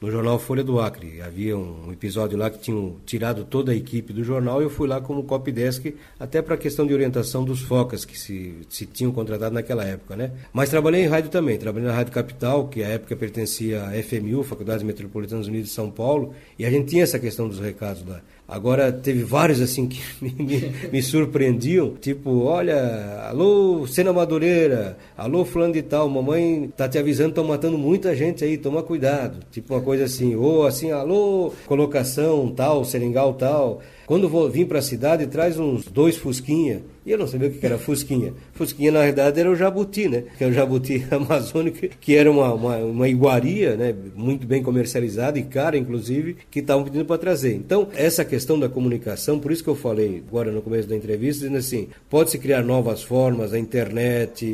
no 0.00 0.12
jornal 0.12 0.38
Folha 0.38 0.62
do 0.62 0.80
Acre. 0.80 1.20
Havia 1.20 1.56
um 1.56 1.90
episódio 1.92 2.38
lá 2.38 2.48
que 2.48 2.60
tinham 2.60 2.98
tirado 3.04 3.44
toda 3.44 3.72
a 3.72 3.74
equipe 3.74 4.12
do 4.12 4.22
jornal 4.22 4.60
e 4.60 4.64
eu 4.66 4.70
fui 4.70 4.86
lá 4.86 5.00
como 5.00 5.24
copy 5.24 5.50
desk, 5.50 5.92
até 6.20 6.40
para 6.40 6.54
a 6.54 6.56
questão 6.56 6.86
de 6.86 6.94
orientação 6.94 7.44
dos 7.44 7.62
focas 7.62 8.04
que 8.04 8.16
se, 8.16 8.54
se 8.68 8.86
tinham 8.86 9.10
contratado 9.10 9.52
naquela 9.52 9.84
época, 9.84 10.14
né? 10.14 10.30
Mas 10.52 10.70
trabalhei 10.70 11.02
em 11.02 11.08
rádio 11.08 11.30
também, 11.30 11.58
trabalhei 11.58 11.88
na 11.88 11.94
Rádio 11.94 12.12
Capital, 12.12 12.68
que 12.68 12.80
à 12.84 12.90
época 12.90 13.16
pertencia 13.16 13.82
à 13.82 14.02
FMU, 14.04 14.44
Faculdade 14.44 14.84
Metropolitana 14.84 15.42
Unidos 15.42 15.70
de 15.70 15.74
São 15.74 15.90
Paulo, 15.90 16.32
e 16.56 16.64
a 16.64 16.70
gente 16.70 16.90
tinha 16.90 17.02
essa 17.02 17.18
questão 17.18 17.48
dos 17.48 17.58
recados 17.58 18.06
lá. 18.06 18.20
Agora, 18.48 18.90
teve 18.90 19.22
vários 19.24 19.60
assim 19.60 19.86
que 19.86 20.00
me, 20.24 20.34
me, 20.38 20.72
me, 20.90 21.02
surpreendiam, 21.02 21.94
tipo, 22.00 22.44
olha, 22.44 23.28
alô, 23.28 23.86
Sena 23.86 24.10
Madureira, 24.10 24.96
alô, 25.14 25.44
fulano 25.44 25.74
de 25.74 25.82
tal, 25.82 26.08
mamãe 26.08 26.72
tá 26.74 26.88
te 26.88 26.96
avisando, 26.96 27.28
estão 27.28 27.44
matando 27.44 27.76
muita 27.76 28.16
gente 28.16 28.42
aí, 28.42 28.56
toma 28.56 28.82
cuidado. 28.82 29.44
Tipo 29.50 29.74
uma 29.74 29.82
coisa 29.82 30.04
assim, 30.04 30.34
ou 30.34 30.66
assim, 30.66 30.90
alô, 30.90 31.52
colocação 31.66 32.50
tal, 32.50 32.86
seringal 32.86 33.34
tal. 33.34 33.82
Quando 34.08 34.26
vou, 34.26 34.48
vim 34.48 34.64
para 34.64 34.78
a 34.78 34.82
cidade, 34.82 35.26
traz 35.26 35.58
uns 35.58 35.84
dois 35.84 36.16
fusquinha. 36.16 36.80
E 37.04 37.10
eu 37.12 37.18
não 37.18 37.26
sabia 37.26 37.48
o 37.48 37.52
que 37.52 37.66
era 37.66 37.76
fusquinha. 37.76 38.32
Fusquinha, 38.54 38.90
na 38.90 39.00
verdade, 39.00 39.38
era 39.38 39.50
o 39.50 39.54
jabuti, 39.54 40.08
né? 40.08 40.24
Que 40.38 40.44
é 40.44 40.46
o 40.46 40.52
jabuti 40.52 41.04
amazônico, 41.12 41.86
que 42.00 42.16
era 42.16 42.30
uma, 42.30 42.54
uma, 42.54 42.76
uma 42.78 43.06
iguaria, 43.06 43.76
né? 43.76 43.94
Muito 44.16 44.46
bem 44.46 44.62
comercializada 44.62 45.38
e 45.38 45.42
cara, 45.42 45.76
inclusive, 45.76 46.38
que 46.50 46.60
estavam 46.60 46.84
pedindo 46.84 47.04
para 47.04 47.18
trazer. 47.18 47.52
Então, 47.52 47.88
essa 47.94 48.24
questão 48.24 48.58
da 48.58 48.66
comunicação, 48.66 49.38
por 49.38 49.52
isso 49.52 49.62
que 49.62 49.68
eu 49.68 49.76
falei 49.76 50.24
agora 50.26 50.50
no 50.50 50.62
começo 50.62 50.88
da 50.88 50.96
entrevista, 50.96 51.42
dizendo 51.42 51.58
assim, 51.58 51.88
pode-se 52.08 52.38
criar 52.38 52.62
novas 52.62 53.02
formas, 53.02 53.52
a 53.52 53.58
internet, 53.58 54.46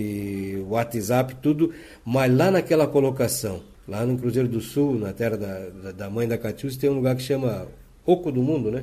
o 0.67 0.73
WhatsApp, 0.73 1.37
tudo, 1.41 1.71
mas 2.05 2.37
lá 2.37 2.51
naquela 2.51 2.89
colocação, 2.89 3.63
lá 3.87 4.05
no 4.05 4.19
Cruzeiro 4.19 4.49
do 4.49 4.61
Sul, 4.61 4.99
na 4.99 5.13
terra 5.13 5.37
da, 5.37 5.93
da 5.93 6.11
mãe 6.11 6.27
da 6.27 6.37
Catiúcia, 6.37 6.81
tem 6.81 6.91
um 6.91 6.95
lugar 6.95 7.15
que 7.15 7.23
chama 7.23 7.69
Oco 8.05 8.33
do 8.33 8.43
Mundo, 8.43 8.73
né? 8.73 8.83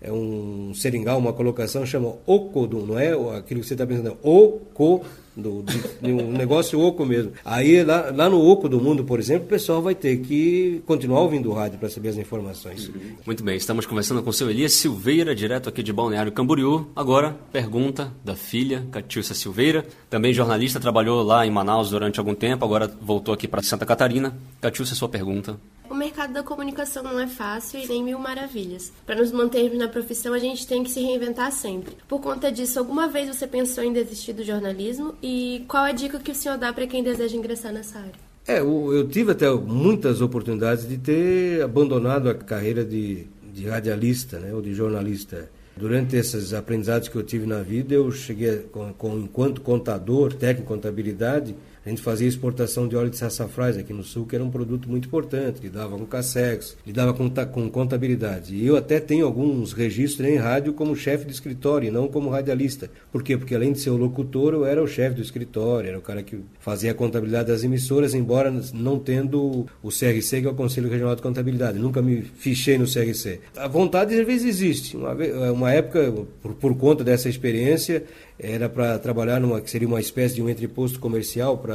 É 0.00 0.10
um 0.10 0.72
seringal, 0.74 1.18
uma 1.18 1.32
colocação, 1.32 1.84
chama 1.84 2.14
ocodum, 2.26 2.86
não 2.86 2.98
é 2.98 3.12
aquilo 3.36 3.60
que 3.60 3.66
você 3.66 3.74
está 3.74 3.86
pensando, 3.86 4.16
oco, 4.22 5.04
do, 5.36 5.62
de, 5.62 6.12
um 6.12 6.32
negócio 6.32 6.78
oco 6.80 7.04
mesmo. 7.04 7.32
Aí 7.44 7.82
lá, 7.84 8.10
lá 8.14 8.28
no 8.28 8.40
oco 8.40 8.68
do 8.68 8.80
mundo, 8.80 9.04
por 9.04 9.18
exemplo, 9.18 9.46
o 9.46 9.48
pessoal 9.48 9.80
vai 9.80 9.94
ter 9.94 10.18
que 10.18 10.82
continuar 10.86 11.20
ouvindo 11.20 11.50
o 11.50 11.54
rádio 11.54 11.78
para 11.78 11.88
saber 11.88 12.08
as 12.08 12.16
informações. 12.16 12.90
Muito 13.24 13.44
bem, 13.44 13.56
estamos 13.56 13.86
conversando 13.86 14.22
com 14.22 14.30
o 14.30 14.32
seu 14.32 14.50
Elias 14.50 14.72
Silveira, 14.72 15.34
direto 15.34 15.68
aqui 15.68 15.82
de 15.82 15.92
Balneário 15.92 16.32
Camboriú. 16.32 16.88
Agora, 16.96 17.36
pergunta 17.52 18.12
da 18.24 18.34
filha, 18.34 18.86
Catiúcia 18.90 19.34
Silveira, 19.34 19.84
também 20.08 20.32
jornalista, 20.32 20.80
trabalhou 20.80 21.22
lá 21.22 21.46
em 21.46 21.50
Manaus 21.50 21.90
durante 21.90 22.18
algum 22.18 22.34
tempo, 22.34 22.64
agora 22.64 22.90
voltou 23.00 23.32
aqui 23.32 23.46
para 23.46 23.62
Santa 23.62 23.86
Catarina. 23.86 24.36
Catiúcia, 24.60 24.94
sua 24.94 25.08
pergunta. 25.08 25.58
O 25.90 25.94
mercado 25.94 26.32
da 26.32 26.44
comunicação 26.44 27.02
não 27.02 27.18
é 27.18 27.26
fácil 27.26 27.80
e 27.80 27.86
nem 27.88 28.04
mil 28.04 28.16
maravilhas. 28.16 28.92
Para 29.04 29.16
nos 29.16 29.32
mantermos 29.32 29.76
na 29.76 29.88
profissão, 29.88 30.32
a 30.32 30.38
gente 30.38 30.64
tem 30.64 30.84
que 30.84 30.90
se 30.90 31.00
reinventar 31.00 31.50
sempre. 31.50 31.96
Por 32.06 32.20
conta 32.20 32.52
disso, 32.52 32.78
alguma 32.78 33.08
vez 33.08 33.26
você 33.26 33.44
pensou 33.44 33.82
em 33.82 33.92
desistir 33.92 34.32
do 34.32 34.44
jornalismo? 34.44 35.16
E 35.20 35.64
qual 35.66 35.82
a 35.82 35.90
dica 35.90 36.20
que 36.20 36.30
o 36.30 36.34
senhor 36.34 36.56
dá 36.56 36.72
para 36.72 36.86
quem 36.86 37.02
deseja 37.02 37.36
ingressar 37.36 37.72
nessa 37.72 37.98
área? 37.98 38.12
É, 38.46 38.60
eu 38.60 39.08
tive 39.08 39.32
até 39.32 39.50
muitas 39.50 40.20
oportunidades 40.20 40.88
de 40.88 40.96
ter 40.96 41.60
abandonado 41.60 42.30
a 42.30 42.34
carreira 42.34 42.84
de, 42.84 43.26
de 43.52 43.66
radialista, 43.66 44.38
né, 44.38 44.54
ou 44.54 44.62
de 44.62 44.72
jornalista. 44.72 45.50
Durante 45.76 46.14
esses 46.14 46.54
aprendizados 46.54 47.08
que 47.08 47.16
eu 47.16 47.22
tive 47.24 47.46
na 47.46 47.62
vida, 47.62 47.94
eu 47.94 48.12
cheguei, 48.12 48.58
com, 48.70 48.92
com 48.92 49.18
enquanto 49.18 49.60
contador, 49.60 50.34
técnico 50.34 50.72
em 50.72 50.76
contabilidade, 50.76 51.56
a 51.84 51.88
gente 51.88 52.02
fazia 52.02 52.28
exportação 52.28 52.86
de 52.86 52.94
óleo 52.94 53.10
de 53.10 53.16
sassafrás 53.16 53.78
aqui 53.78 53.92
no 53.92 54.02
sul, 54.02 54.26
que 54.26 54.34
era 54.34 54.44
um 54.44 54.50
produto 54.50 54.88
muito 54.88 55.06
importante, 55.06 55.62
lidava 55.62 55.96
com 55.96 56.04
cassex, 56.04 56.76
lidava 56.86 57.14
com, 57.14 57.30
com 57.30 57.70
contabilidade. 57.70 58.54
E 58.54 58.66
eu 58.66 58.76
até 58.76 59.00
tenho 59.00 59.24
alguns 59.24 59.72
registros 59.72 60.28
em 60.28 60.36
rádio 60.36 60.74
como 60.74 60.94
chefe 60.94 61.24
de 61.24 61.32
escritório, 61.32 61.88
e 61.88 61.90
não 61.90 62.06
como 62.08 62.28
radialista. 62.28 62.90
Por 63.10 63.22
quê? 63.22 63.36
Porque 63.36 63.54
além 63.54 63.72
de 63.72 63.80
ser 63.80 63.90
o 63.90 63.96
locutor, 63.96 64.52
eu 64.52 64.66
era 64.66 64.82
o 64.82 64.86
chefe 64.86 65.16
do 65.16 65.22
escritório, 65.22 65.88
era 65.88 65.98
o 65.98 66.02
cara 66.02 66.22
que 66.22 66.38
fazia 66.58 66.90
a 66.90 66.94
contabilidade 66.94 67.48
das 67.48 67.64
emissoras, 67.64 68.14
embora 68.14 68.52
não 68.74 68.98
tendo 68.98 69.66
o 69.82 69.88
CRC, 69.88 70.42
que 70.42 70.46
é 70.46 70.50
o 70.50 70.54
Conselho 70.54 70.90
Regional 70.90 71.16
de 71.16 71.22
Contabilidade. 71.22 71.78
Nunca 71.78 72.02
me 72.02 72.22
fichei 72.22 72.76
no 72.76 72.84
CRC. 72.84 73.40
A 73.56 73.68
vontade 73.68 74.18
às 74.18 74.26
vezes 74.26 74.46
existe. 74.46 74.96
Uma, 74.96 75.14
uma 75.52 75.72
época, 75.72 76.12
por, 76.42 76.54
por 76.54 76.76
conta 76.76 77.02
dessa 77.02 77.28
experiência, 77.28 78.04
era 78.38 78.68
para 78.68 78.98
trabalhar 78.98 79.38
numa 79.38 79.60
que 79.60 79.70
seria 79.70 79.86
uma 79.86 80.00
espécie 80.00 80.36
de 80.36 80.42
um 80.42 80.48
entreposto 80.48 80.98
comercial 80.98 81.58
para 81.58 81.69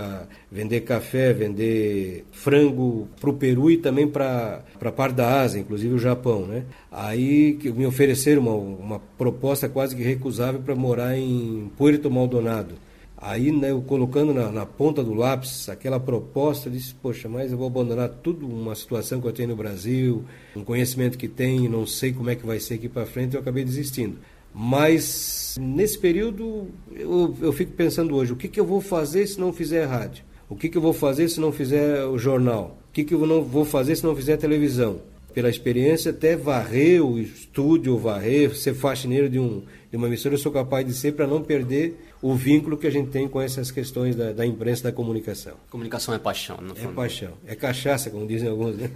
vender 0.51 0.81
café, 0.81 1.33
vender 1.33 2.25
frango 2.31 3.07
para 3.19 3.29
o 3.29 3.33
Peru 3.33 3.69
e 3.69 3.77
também 3.77 4.07
para 4.07 4.63
a 4.81 4.91
parte 4.91 5.15
da 5.15 5.41
Ásia, 5.41 5.59
inclusive 5.59 5.93
o 5.93 5.99
Japão, 5.99 6.45
né? 6.45 6.63
Aí 6.91 7.57
me 7.75 7.85
ofereceram 7.85 8.41
uma, 8.41 8.53
uma 8.53 8.99
proposta 9.17 9.67
quase 9.67 9.95
que 9.95 10.03
recusável 10.03 10.61
para 10.61 10.75
morar 10.75 11.17
em 11.17 11.71
Puerto 11.77 12.09
Maldonado. 12.09 12.75
Aí, 13.17 13.51
né, 13.51 13.71
eu 13.71 13.81
colocando 13.81 14.33
na, 14.33 14.51
na, 14.51 14.65
ponta 14.65 15.03
do 15.03 15.13
lápis 15.13 15.67
aquela 15.69 15.99
proposta, 15.99 16.69
disse, 16.69 16.93
poxa, 16.93 17.29
mas 17.29 17.51
eu 17.51 17.57
vou 17.57 17.65
abandonar 17.65 18.09
tudo, 18.09 18.45
uma 18.45 18.75
situação 18.75 19.19
que 19.19 19.27
eu 19.27 19.31
tenho 19.31 19.49
no 19.49 19.55
Brasil, 19.55 20.25
um 20.55 20.63
conhecimento 20.63 21.17
que 21.17 21.27
tenho, 21.27 21.67
não 21.67 21.87
sei 21.87 22.11
como 22.13 22.29
é 22.29 22.35
que 22.35 22.45
vai 22.45 22.59
ser 22.59 22.75
aqui 22.75 22.87
para 22.89 23.05
frente, 23.05 23.33
eu 23.33 23.41
acabei 23.41 23.63
desistindo. 23.63 24.17
Mas 24.57 25.57
nesse 25.59 25.99
período 25.99 26.67
eu, 26.95 27.35
eu 27.41 27.51
fico 27.51 27.73
pensando 27.73 28.15
hoje, 28.15 28.31
o 28.31 28.37
que, 28.37 28.47
que 28.47 28.57
eu 28.57 28.65
vou 28.65 28.79
fazer 28.79 29.27
se 29.27 29.37
não 29.37 29.51
fizer 29.51 29.83
rádio? 29.83 30.23
O 30.47 30.55
que, 30.55 30.69
que 30.69 30.77
eu 30.77 30.81
vou 30.81 30.93
fazer 30.93 31.27
se 31.27 31.41
não 31.41 31.51
fizer 31.51 32.05
o 32.05 32.17
jornal? 32.17 32.77
O 32.89 32.93
que, 32.93 33.03
que 33.03 33.13
eu 33.13 33.25
não 33.27 33.43
vou 33.43 33.65
fazer 33.65 33.97
se 33.97 34.05
não 34.05 34.15
fizer 34.15 34.37
televisão? 34.37 35.01
Pela 35.33 35.49
experiência, 35.49 36.11
até 36.11 36.37
varrer 36.37 37.05
o 37.05 37.19
estúdio, 37.19 37.97
varrer, 37.97 38.55
ser 38.55 38.73
faxineiro 38.73 39.27
de, 39.27 39.37
um, 39.37 39.63
de 39.91 39.97
uma 39.97 40.07
emissora, 40.07 40.35
eu 40.35 40.39
sou 40.39 40.53
capaz 40.53 40.87
de 40.87 40.93
ser 40.93 41.11
para 41.11 41.27
não 41.27 41.43
perder 41.43 41.99
o 42.21 42.33
vínculo 42.33 42.77
que 42.77 42.87
a 42.87 42.91
gente 42.91 43.09
tem 43.09 43.27
com 43.27 43.41
essas 43.41 43.71
questões 43.71 44.15
da, 44.15 44.31
da 44.31 44.45
imprensa 44.45 44.83
da 44.83 44.91
comunicação. 44.91 45.53
Comunicação 45.69 46.13
é 46.13 46.17
paixão, 46.17 46.57
não 46.61 46.75
É 46.75 46.87
paixão. 46.93 47.31
É 47.45 47.55
cachaça, 47.55 48.09
como 48.09 48.25
dizem 48.27 48.49
alguns. 48.49 48.75
Né? 48.77 48.89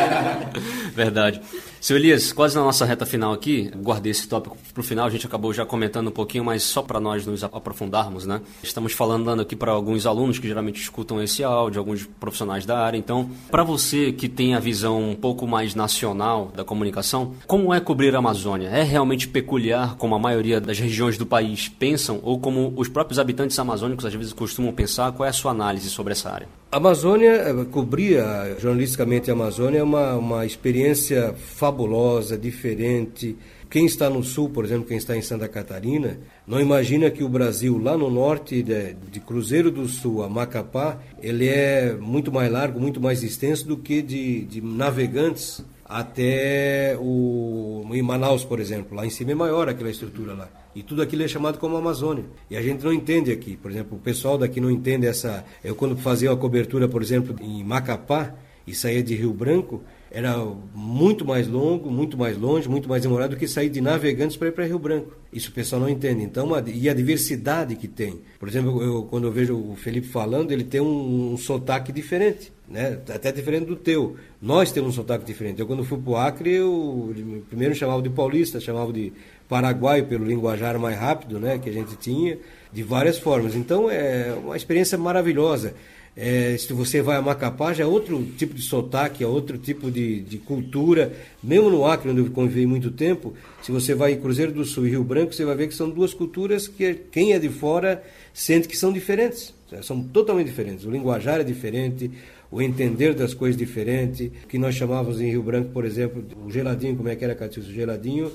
Verdade. 0.94 1.40
Seu 1.80 1.96
Elias, 1.96 2.32
quase 2.32 2.54
na 2.54 2.62
nossa 2.62 2.84
reta 2.84 3.04
final 3.04 3.32
aqui, 3.32 3.70
guardei 3.76 4.12
esse 4.12 4.28
tópico 4.28 4.56
para 4.72 4.80
o 4.80 4.84
final, 4.84 5.06
a 5.06 5.10
gente 5.10 5.26
acabou 5.26 5.52
já 5.52 5.66
comentando 5.66 6.08
um 6.08 6.12
pouquinho, 6.12 6.44
mas 6.44 6.62
só 6.62 6.80
para 6.80 7.00
nós 7.00 7.26
nos 7.26 7.42
aprofundarmos, 7.42 8.24
né? 8.24 8.40
Estamos 8.62 8.92
falando 8.92 9.40
aqui 9.40 9.56
para 9.56 9.72
alguns 9.72 10.06
alunos 10.06 10.38
que 10.38 10.46
geralmente 10.46 10.80
escutam 10.80 11.22
esse 11.22 11.42
áudio, 11.42 11.78
alguns 11.80 12.06
profissionais 12.06 12.64
da 12.64 12.78
área. 12.78 12.96
Então, 12.96 13.30
para 13.50 13.64
você 13.64 14.12
que 14.12 14.28
tem 14.28 14.54
a 14.54 14.60
visão 14.60 15.10
um 15.10 15.14
pouco 15.14 15.46
mais 15.46 15.74
nacional 15.74 16.52
da 16.54 16.64
comunicação, 16.64 17.34
como 17.46 17.74
é 17.74 17.80
cobrir 17.80 18.14
a 18.14 18.18
Amazônia? 18.18 18.68
É 18.68 18.82
realmente 18.82 19.28
peculiar 19.28 19.96
como 19.96 20.14
a 20.14 20.18
maioria 20.18 20.60
das 20.60 20.78
regiões 20.78 21.18
do 21.18 21.26
país 21.26 21.68
pensam 21.68 22.20
ou 22.22 22.38
como 22.38 22.72
os 22.76 22.88
próprios 22.88 23.18
habitantes 23.18 23.58
amazônicos 23.58 24.04
às 24.06 24.14
vezes 24.14 24.32
costumam 24.32 24.72
pensar? 24.72 25.12
Qual 25.12 25.26
é 25.26 25.30
a 25.30 25.32
sua 25.32 25.50
análise 25.50 25.90
sobre 25.90 26.12
essa 26.12 26.30
área? 26.30 26.48
A 26.70 26.76
Amazônia, 26.76 27.32
eh, 27.32 27.64
cobrir 27.70 28.22
jornalisticamente 28.58 29.30
a 29.30 29.34
Amazônia 29.34 29.80
é 29.80 29.82
uma, 29.82 30.14
uma 30.14 30.46
experiência 30.46 31.34
fabulosa, 31.34 32.38
diferente. 32.38 33.36
Quem 33.68 33.86
está 33.86 34.08
no 34.08 34.22
sul, 34.22 34.50
por 34.50 34.64
exemplo, 34.64 34.86
quem 34.86 34.98
está 34.98 35.16
em 35.16 35.22
Santa 35.22 35.48
Catarina, 35.48 36.18
não 36.46 36.60
imagina 36.60 37.10
que 37.10 37.24
o 37.24 37.28
Brasil, 37.28 37.78
lá 37.78 37.96
no 37.96 38.10
norte, 38.10 38.62
de, 38.62 38.94
de, 39.10 39.18
Cruzeiro 39.18 39.70
do 39.70 39.88
Sul 39.88 40.22
a 40.22 40.28
Macapá, 40.28 40.98
ele 41.22 41.48
é 41.48 41.94
muito 41.94 42.30
mais 42.30 42.52
largo, 42.52 42.78
muito 42.78 43.00
mais 43.00 43.22
extenso 43.22 43.66
do 43.66 43.76
que 43.76 44.02
de, 44.02 44.44
de 44.44 44.60
navegantes 44.60 45.64
até 45.92 46.96
o 46.98 47.86
em 47.92 48.02
Manaus, 48.02 48.44
por 48.44 48.58
exemplo. 48.58 48.96
Lá 48.96 49.06
em 49.06 49.10
cima 49.10 49.32
é 49.32 49.34
maior 49.34 49.68
aquela 49.68 49.90
estrutura 49.90 50.32
lá. 50.32 50.48
E 50.74 50.82
tudo 50.82 51.02
aquilo 51.02 51.22
é 51.22 51.28
chamado 51.28 51.58
como 51.58 51.76
Amazônia. 51.76 52.24
E 52.50 52.56
a 52.56 52.62
gente 52.62 52.82
não 52.82 52.92
entende 52.92 53.30
aqui. 53.30 53.56
Por 53.56 53.70
exemplo, 53.70 53.98
o 53.98 54.00
pessoal 54.00 54.38
daqui 54.38 54.60
não 54.60 54.70
entende 54.70 55.06
essa. 55.06 55.44
Eu, 55.62 55.74
quando 55.74 55.96
fazia 55.96 56.30
uma 56.30 56.36
cobertura, 56.36 56.88
por 56.88 57.02
exemplo, 57.02 57.36
em 57.40 57.62
Macapá 57.62 58.34
e 58.66 58.74
saía 58.74 59.02
de 59.02 59.14
Rio 59.14 59.32
Branco, 59.32 59.82
era 60.14 60.36
muito 60.74 61.24
mais 61.24 61.48
longo, 61.48 61.90
muito 61.90 62.18
mais 62.18 62.36
longe, 62.36 62.68
muito 62.68 62.86
mais 62.86 63.02
demorado 63.02 63.30
do 63.30 63.36
que 63.36 63.48
sair 63.48 63.70
de 63.70 63.80
Navegantes 63.80 64.36
para 64.36 64.48
ir 64.48 64.52
para 64.52 64.66
Rio 64.66 64.78
Branco. 64.78 65.12
Isso 65.32 65.48
o 65.48 65.52
pessoal 65.52 65.80
não 65.80 65.88
entende. 65.88 66.22
Então, 66.22 66.50
e 66.66 66.88
a 66.88 66.92
diversidade 66.92 67.74
que 67.76 67.88
tem. 67.88 68.20
Por 68.38 68.46
exemplo, 68.46 68.82
eu, 68.82 69.04
quando 69.04 69.26
eu 69.26 69.32
vejo 69.32 69.56
o 69.56 69.74
Felipe 69.74 70.06
falando, 70.06 70.52
ele 70.52 70.64
tem 70.64 70.82
um, 70.82 71.32
um 71.32 71.36
sotaque 71.38 71.90
diferente, 71.90 72.52
né? 72.68 72.98
até 73.08 73.32
diferente 73.32 73.64
do 73.64 73.74
teu. 73.74 74.16
Nós 74.40 74.70
temos 74.70 74.90
um 74.90 74.92
sotaque 74.92 75.24
diferente. 75.24 75.60
Eu, 75.60 75.66
quando 75.66 75.82
fui 75.82 75.98
para 75.98 76.12
o 76.12 76.16
Acre, 76.16 76.52
eu 76.52 77.14
primeiro 77.48 77.74
chamava 77.74 78.02
de 78.02 78.10
paulista, 78.10 78.60
chamava 78.60 78.92
de 78.92 79.14
paraguaio 79.48 80.04
pelo 80.04 80.26
linguajar 80.26 80.78
mais 80.78 80.98
rápido 80.98 81.40
né? 81.40 81.58
que 81.58 81.70
a 81.70 81.72
gente 81.72 81.96
tinha, 81.96 82.38
de 82.70 82.82
várias 82.82 83.18
formas. 83.18 83.54
Então, 83.54 83.90
é 83.90 84.34
uma 84.44 84.58
experiência 84.58 84.98
maravilhosa. 84.98 85.74
É, 86.14 86.56
se 86.58 86.72
você 86.74 87.00
vai 87.00 87.16
a 87.16 87.22
Macapá, 87.22 87.72
já 87.72 87.84
é 87.84 87.86
outro 87.86 88.22
tipo 88.36 88.54
de 88.54 88.62
sotaque, 88.62 89.24
é 89.24 89.26
outro 89.26 89.56
tipo 89.56 89.90
de, 89.90 90.20
de 90.20 90.38
cultura. 90.38 91.12
Mesmo 91.42 91.70
no 91.70 91.86
Acre, 91.86 92.10
onde 92.10 92.20
eu 92.20 92.30
convivi 92.30 92.66
muito 92.66 92.90
tempo, 92.90 93.34
se 93.62 93.72
você 93.72 93.94
vai 93.94 94.12
em 94.12 94.20
Cruzeiro 94.20 94.52
do 94.52 94.64
Sul 94.64 94.86
e 94.86 94.90
Rio 94.90 95.04
Branco, 95.04 95.32
você 95.32 95.44
vai 95.44 95.56
ver 95.56 95.68
que 95.68 95.74
são 95.74 95.88
duas 95.88 96.12
culturas 96.12 96.68
que 96.68 96.94
quem 97.10 97.32
é 97.32 97.38
de 97.38 97.48
fora 97.48 98.02
sente 98.34 98.68
que 98.68 98.76
são 98.76 98.92
diferentes. 98.92 99.54
São 99.82 100.02
totalmente 100.02 100.48
diferentes. 100.48 100.84
O 100.84 100.90
linguajar 100.90 101.40
é 101.40 101.44
diferente, 101.44 102.10
o 102.50 102.60
entender 102.60 103.14
das 103.14 103.32
coisas 103.32 103.58
é 103.58 103.64
diferente. 103.64 104.30
O 104.44 104.46
que 104.48 104.58
nós 104.58 104.74
chamávamos 104.74 105.18
em 105.18 105.30
Rio 105.30 105.42
Branco, 105.42 105.70
por 105.70 105.86
exemplo, 105.86 106.22
o 106.44 106.50
geladinho, 106.50 106.94
como 106.94 107.08
é 107.08 107.16
que 107.16 107.24
era, 107.24 107.34
Catius? 107.34 107.68
O 107.68 107.72
geladinho 107.72 108.30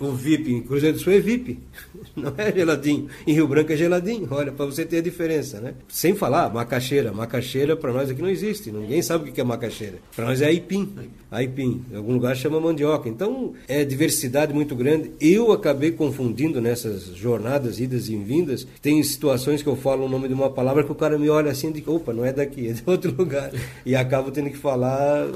o 0.00 0.12
VIP 0.12 0.52
em 0.52 0.62
Cruzeiro 0.62 0.96
do 0.96 1.02
Sul 1.02 1.12
é 1.12 1.20
VIP, 1.20 1.58
não 2.16 2.32
é 2.36 2.52
geladinho. 2.52 3.08
Em 3.26 3.32
Rio 3.32 3.48
Branco 3.48 3.72
é 3.72 3.76
geladinho, 3.76 4.28
olha, 4.30 4.52
para 4.52 4.66
você 4.66 4.84
ter 4.84 4.98
a 4.98 5.02
diferença, 5.02 5.60
né? 5.60 5.74
Sem 5.88 6.14
falar, 6.14 6.52
macaxeira. 6.52 7.12
Macaxeira 7.12 7.76
para 7.76 7.92
nós 7.92 8.10
aqui 8.10 8.22
não 8.22 8.28
existe, 8.28 8.70
ninguém 8.70 9.02
sabe 9.02 9.30
o 9.30 9.32
que 9.32 9.40
é 9.40 9.44
macaxeira. 9.44 9.98
Para 10.14 10.26
nós 10.26 10.40
é 10.40 10.46
aipim, 10.46 10.92
aipim. 11.30 11.84
Em 11.90 11.96
algum 11.96 12.12
lugar 12.12 12.36
chama 12.36 12.60
mandioca. 12.60 13.08
Então 13.08 13.54
é 13.66 13.84
diversidade 13.84 14.54
muito 14.54 14.76
grande. 14.76 15.12
Eu 15.20 15.50
acabei 15.52 15.90
confundindo 15.90 16.60
nessas 16.60 17.06
jornadas, 17.16 17.80
idas 17.80 18.08
e 18.08 18.16
vindas. 18.16 18.66
Tem 18.80 19.02
situações 19.02 19.62
que 19.62 19.68
eu 19.68 19.76
falo 19.76 20.06
o 20.06 20.08
nome 20.08 20.28
de 20.28 20.34
uma 20.34 20.50
palavra 20.50 20.84
que 20.84 20.92
o 20.92 20.94
cara 20.94 21.18
me 21.18 21.28
olha 21.28 21.50
assim 21.50 21.72
de 21.72 21.82
opa, 21.86 22.12
não 22.12 22.24
é 22.24 22.32
daqui, 22.32 22.68
é 22.68 22.72
de 22.72 22.82
outro 22.86 23.12
lugar. 23.18 23.50
E 23.84 23.96
acabo 23.96 24.30
tendo 24.30 24.50
que 24.50 24.56
falar, 24.56 25.26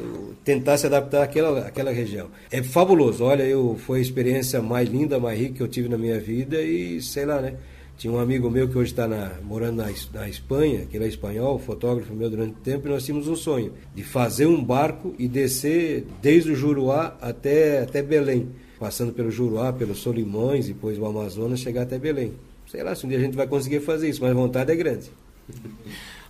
tentar 0.45 0.79
se 0.79 0.87
adaptar 0.87 1.23
àquela, 1.23 1.67
àquela 1.67 1.91
região. 1.91 2.29
É 2.51 2.63
fabuloso, 2.63 3.25
olha, 3.25 3.43
eu 3.43 3.77
foi 3.87 3.99
a 3.99 4.03
experiência 4.03 4.36
experiência 4.37 4.63
mais 4.63 4.89
linda, 4.89 5.19
mais 5.19 5.39
rica 5.39 5.55
que 5.55 5.63
eu 5.63 5.69
tive 5.69 5.89
na 5.89 5.97
minha 5.97 6.21
vida 6.21 6.61
e 6.61 7.01
sei 7.01 7.25
lá, 7.25 7.41
né? 7.41 7.55
Tinha 7.97 8.13
um 8.13 8.19
amigo 8.19 8.51
meu 8.51 8.69
que 8.69 8.77
hoje 8.77 8.91
está 8.91 9.09
morando 9.43 9.77
na, 9.77 9.89
na, 10.13 10.29
Espanha, 10.29 10.85
que 10.85 10.99
ele 10.99 11.07
é 11.07 11.09
espanhol, 11.09 11.59
fotógrafo 11.59 12.13
meu 12.13 12.29
durante 12.29 12.53
o 12.53 12.61
tempo, 12.61 12.87
e 12.87 12.91
nós 12.91 13.03
tínhamos 13.07 13.27
um 13.27 13.35
sonho 13.35 13.73
de 13.95 14.03
fazer 14.03 14.45
um 14.45 14.63
barco 14.63 15.15
e 15.19 15.27
descer 15.27 16.07
desde 16.21 16.53
o 16.53 16.55
Juruá 16.55 17.17
até, 17.23 17.81
até 17.81 18.03
Belém, 18.03 18.51
passando 18.79 19.15
pelo 19.15 19.31
Juruá, 19.31 19.73
pelos 19.73 19.99
Solimões, 20.01 20.67
depois 20.67 20.99
o 20.99 21.07
Amazonas, 21.07 21.61
chegar 21.61 21.83
até 21.83 21.99
Belém. 21.99 22.35
Sei 22.67 22.83
lá 22.83 22.95
se 22.95 23.07
um 23.07 23.09
dia 23.09 23.17
a 23.17 23.23
gente 23.23 23.37
vai 23.37 23.47
conseguir 23.47 23.81
fazer 23.81 24.11
isso, 24.11 24.21
mas 24.21 24.31
a 24.31 24.35
vontade 24.35 24.71
é 24.71 24.77
grande. 24.77 25.11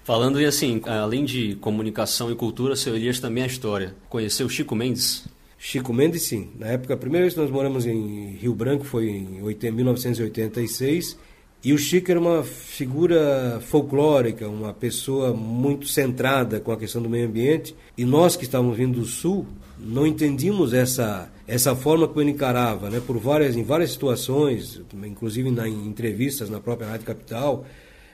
Falando 0.04 0.40
e 0.40 0.46
assim, 0.46 0.80
além 0.84 1.24
de 1.24 1.56
comunicação 1.56 2.30
e 2.30 2.36
cultura, 2.36 2.76
seu 2.76 2.94
Elias 2.94 3.18
também 3.18 3.42
é 3.42 3.46
história. 3.48 3.96
Conheceu 4.08 4.48
Chico 4.48 4.76
Mendes? 4.76 5.26
Chico 5.68 5.92
Mendes, 5.92 6.22
sim. 6.22 6.50
Na 6.56 6.68
época, 6.68 6.94
a 6.94 6.96
primeira 6.96 7.24
vez 7.24 7.34
que 7.34 7.40
nós 7.40 7.50
moramos 7.50 7.86
em 7.86 8.36
Rio 8.40 8.54
Branco 8.54 8.84
foi 8.84 9.08
em 9.08 9.42
1986. 9.72 11.18
E 11.64 11.72
o 11.72 11.78
Chico 11.78 12.08
era 12.08 12.20
uma 12.20 12.44
figura 12.44 13.60
folclórica, 13.66 14.48
uma 14.48 14.72
pessoa 14.72 15.34
muito 15.34 15.88
centrada 15.88 16.60
com 16.60 16.70
a 16.70 16.76
questão 16.76 17.02
do 17.02 17.10
meio 17.10 17.26
ambiente. 17.26 17.74
E 17.98 18.04
nós 18.04 18.36
que 18.36 18.44
estávamos 18.44 18.76
vindo 18.76 19.00
do 19.00 19.06
Sul 19.06 19.44
não 19.76 20.06
entendíamos 20.06 20.72
essa, 20.72 21.28
essa 21.48 21.74
forma 21.74 22.06
que 22.06 22.16
ele 22.20 22.30
encarava, 22.30 22.88
né? 22.88 23.02
Por 23.04 23.18
várias, 23.18 23.56
em 23.56 23.64
várias 23.64 23.90
situações, 23.90 24.80
inclusive 25.04 25.50
na, 25.50 25.68
em 25.68 25.88
entrevistas 25.88 26.48
na 26.48 26.60
própria 26.60 26.90
Rádio 26.90 27.06
Capital, 27.06 27.66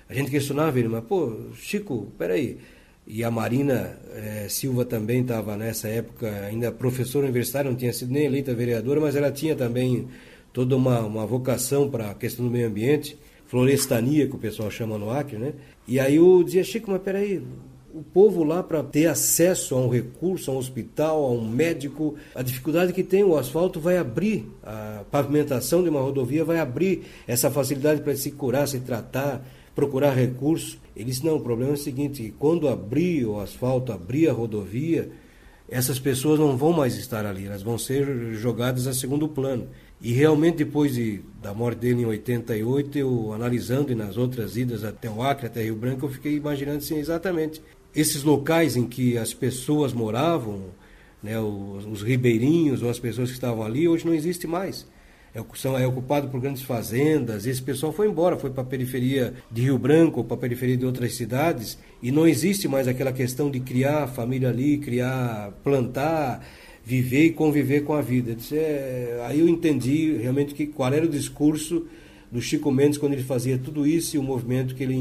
a 0.09 0.15
gente 0.15 0.31
questionava 0.31 0.79
ele, 0.79 0.89
mas, 0.89 1.05
pô, 1.05 1.37
Chico, 1.55 2.11
peraí, 2.17 2.57
e 3.07 3.25
a 3.25 3.31
Marina 3.31 3.99
eh, 4.15 4.47
Silva 4.49 4.85
também 4.85 5.23
estava 5.23 5.57
nessa 5.57 5.89
época 5.89 6.29
ainda 6.47 6.71
professora 6.71 7.25
universitária, 7.25 7.71
não 7.71 7.77
tinha 7.77 7.93
sido 7.93 8.13
nem 8.13 8.25
eleita 8.25 8.55
vereadora, 8.55 9.01
mas 9.01 9.17
ela 9.17 9.31
tinha 9.31 9.57
também 9.57 10.09
toda 10.53 10.77
uma, 10.77 11.01
uma 11.01 11.27
vocação 11.27 11.91
para 11.91 12.11
a 12.11 12.15
questão 12.15 12.45
do 12.45 12.51
meio 12.51 12.69
ambiente, 12.69 13.19
florestania, 13.47 14.27
que 14.27 14.37
o 14.37 14.39
pessoal 14.39 14.71
chama 14.71 14.97
no 14.99 15.11
Acre, 15.11 15.37
né? 15.37 15.53
E 15.87 15.99
aí 15.99 16.17
eu 16.17 16.43
dizia, 16.45 16.63
Chico, 16.63 16.91
mas 16.91 17.03
peraí, 17.03 17.43
o 17.93 18.03
povo 18.03 18.45
lá 18.45 18.63
para 18.63 18.83
ter 18.83 19.07
acesso 19.07 19.75
a 19.75 19.79
um 19.79 19.89
recurso, 19.89 20.51
a 20.51 20.55
um 20.55 20.59
hospital, 20.59 21.25
a 21.25 21.31
um 21.31 21.47
médico, 21.47 22.15
a 22.35 22.43
dificuldade 22.43 22.93
que 22.93 23.03
tem, 23.03 23.25
o 23.25 23.37
asfalto 23.37 23.81
vai 23.81 23.99
abrir, 23.99 24.49
a 24.63 25.03
pavimentação 25.11 25.83
de 25.83 25.91
uma 25.91 26.01
rodovia 26.01 26.45
vai 26.45 26.59
abrir 26.59 27.03
essa 27.27 27.51
facilidade 27.51 28.01
para 28.01 28.17
se 28.17 28.31
curar, 28.31 28.67
se 28.67 28.81
tratar, 28.81 29.45
procurar 29.75 30.13
recursos. 30.13 30.79
Ele 30.95 31.07
disse, 31.07 31.25
não, 31.25 31.37
o 31.37 31.41
problema 31.41 31.73
é 31.73 31.75
o 31.75 31.79
seguinte, 31.79 32.35
quando 32.39 32.69
abrir 32.69 33.25
o 33.27 33.41
asfalto, 33.41 33.93
abrir 33.93 34.29
a 34.29 34.33
rodovia, 34.33 35.11
essas 35.69 35.99
pessoas 35.99 36.39
não 36.39 36.57
vão 36.57 36.73
mais 36.73 36.97
estar 36.97 37.25
ali, 37.25 37.47
elas 37.47 37.63
vão 37.63 37.79
ser 37.79 38.35
jogadas 38.35 38.87
a 38.87 38.93
segundo 38.93 39.29
plano. 39.29 39.69
E 40.01 40.13
realmente 40.13 40.59
depois 40.59 40.95
de, 40.95 41.21
da 41.41 41.55
morte 41.55 41.79
dele 41.79 42.03
em 42.03 42.07
88, 42.07 42.99
eu 42.99 43.33
analisando 43.33 43.93
e 43.93 43.95
nas 43.95 44.17
outras 44.17 44.57
idas 44.57 44.85
até 44.85 45.09
o 45.09 45.23
Acre, 45.23 45.47
até 45.47 45.63
Rio 45.63 45.77
Branco, 45.77 46.07
eu 46.07 46.11
fiquei 46.11 46.37
imaginando 46.37 46.79
assim, 46.79 46.99
exatamente 46.99 47.63
esses 47.95 48.23
locais 48.23 48.77
em 48.77 48.87
que 48.87 49.17
as 49.17 49.33
pessoas 49.33 49.93
moravam, 49.93 50.65
né, 51.23 51.39
os, 51.39 51.87
os 51.87 52.03
ribeirinhos 52.03 52.83
ou 52.83 52.91
as 52.91 52.99
pessoas 52.99 53.29
que 53.29 53.35
estavam 53.35 53.63
ali, 53.63 53.87
hoje 53.87 54.05
não 54.05 54.15
existe 54.15 54.47
mais 54.47 54.87
é, 55.35 55.43
são, 55.55 55.79
é 55.79 55.87
ocupado 55.87 56.29
por 56.29 56.41
grandes 56.41 56.63
fazendas. 56.63 57.47
Esse 57.47 57.63
pessoal 57.63 57.93
foi 57.93 58.09
embora, 58.09 58.37
foi 58.37 58.51
para 58.51 58.63
a 58.63 58.67
periferia 58.67 59.35
de 59.51 59.63
Rio 59.63 59.79
Branco, 59.79 60.23
para 60.25 60.37
a 60.37 60.41
periferia 60.41 60.77
de 60.77 60.85
outras 60.85 61.15
cidades, 61.15 61.79
e 62.03 62.11
não 62.11 62.27
existe 62.27 62.69
mais 62.69 62.87
aquela 62.87 63.13
questão 63.13 63.51
de 63.51 63.61
criar 63.61 64.09
família 64.09 64.49
ali, 64.49 64.79
criar, 64.79 65.53
plantar, 65.65 66.45
viver 66.85 67.27
e 67.27 67.31
conviver 67.31 67.83
com 67.83 67.95
a 67.95 68.03
vida. 68.03 68.37
É, 68.53 69.25
aí 69.27 69.41
eu 69.41 69.49
entendi 69.49 70.17
realmente 70.17 70.55
que, 70.55 70.67
qual 70.67 70.93
era 70.93 71.05
o 71.05 71.09
discurso 71.09 71.87
do 72.33 72.41
Chico 72.41 72.73
Mendes 72.73 72.97
quando 72.97 73.13
ele 73.13 73.23
fazia 73.23 73.59
tudo 73.59 73.87
isso 73.87 74.17
e 74.17 74.19
o 74.19 74.23
movimento 74.23 74.75
que 74.75 74.83
ele 74.83 74.97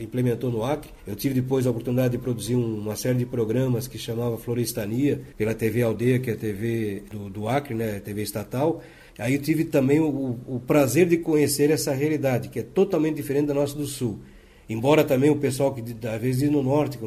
implementou 0.00 0.50
no 0.50 0.64
Acre. 0.64 0.90
Eu 1.06 1.14
tive 1.14 1.36
depois 1.36 1.66
a 1.66 1.70
oportunidade 1.70 2.12
de 2.12 2.18
produzir 2.18 2.56
uma 2.56 2.96
série 2.96 3.18
de 3.18 3.26
programas 3.26 3.86
que 3.86 3.96
chamava 3.96 4.36
Florestania, 4.36 5.20
pela 5.36 5.54
TV 5.54 5.82
Aldeia, 5.82 6.18
que 6.18 6.30
é 6.30 6.32
a 6.32 6.36
TV 6.36 7.04
do, 7.12 7.30
do 7.30 7.48
Acre, 7.48 7.74
né, 7.74 8.00
TV 8.00 8.22
estatal, 8.22 8.82
Aí 9.18 9.34
eu 9.34 9.42
tive 9.42 9.64
também 9.64 9.98
o, 9.98 10.38
o 10.46 10.60
prazer 10.64 11.06
de 11.06 11.16
conhecer 11.18 11.70
essa 11.70 11.92
realidade, 11.92 12.48
que 12.48 12.60
é 12.60 12.62
totalmente 12.62 13.16
diferente 13.16 13.46
da 13.46 13.54
nossa 13.54 13.74
do 13.74 13.86
Sul. 13.86 14.20
Embora 14.68 15.02
também 15.02 15.30
o 15.30 15.36
pessoal 15.36 15.74
que 15.74 15.82
às 16.06 16.20
vezes 16.20 16.50
no 16.50 16.62
norte 16.62 16.98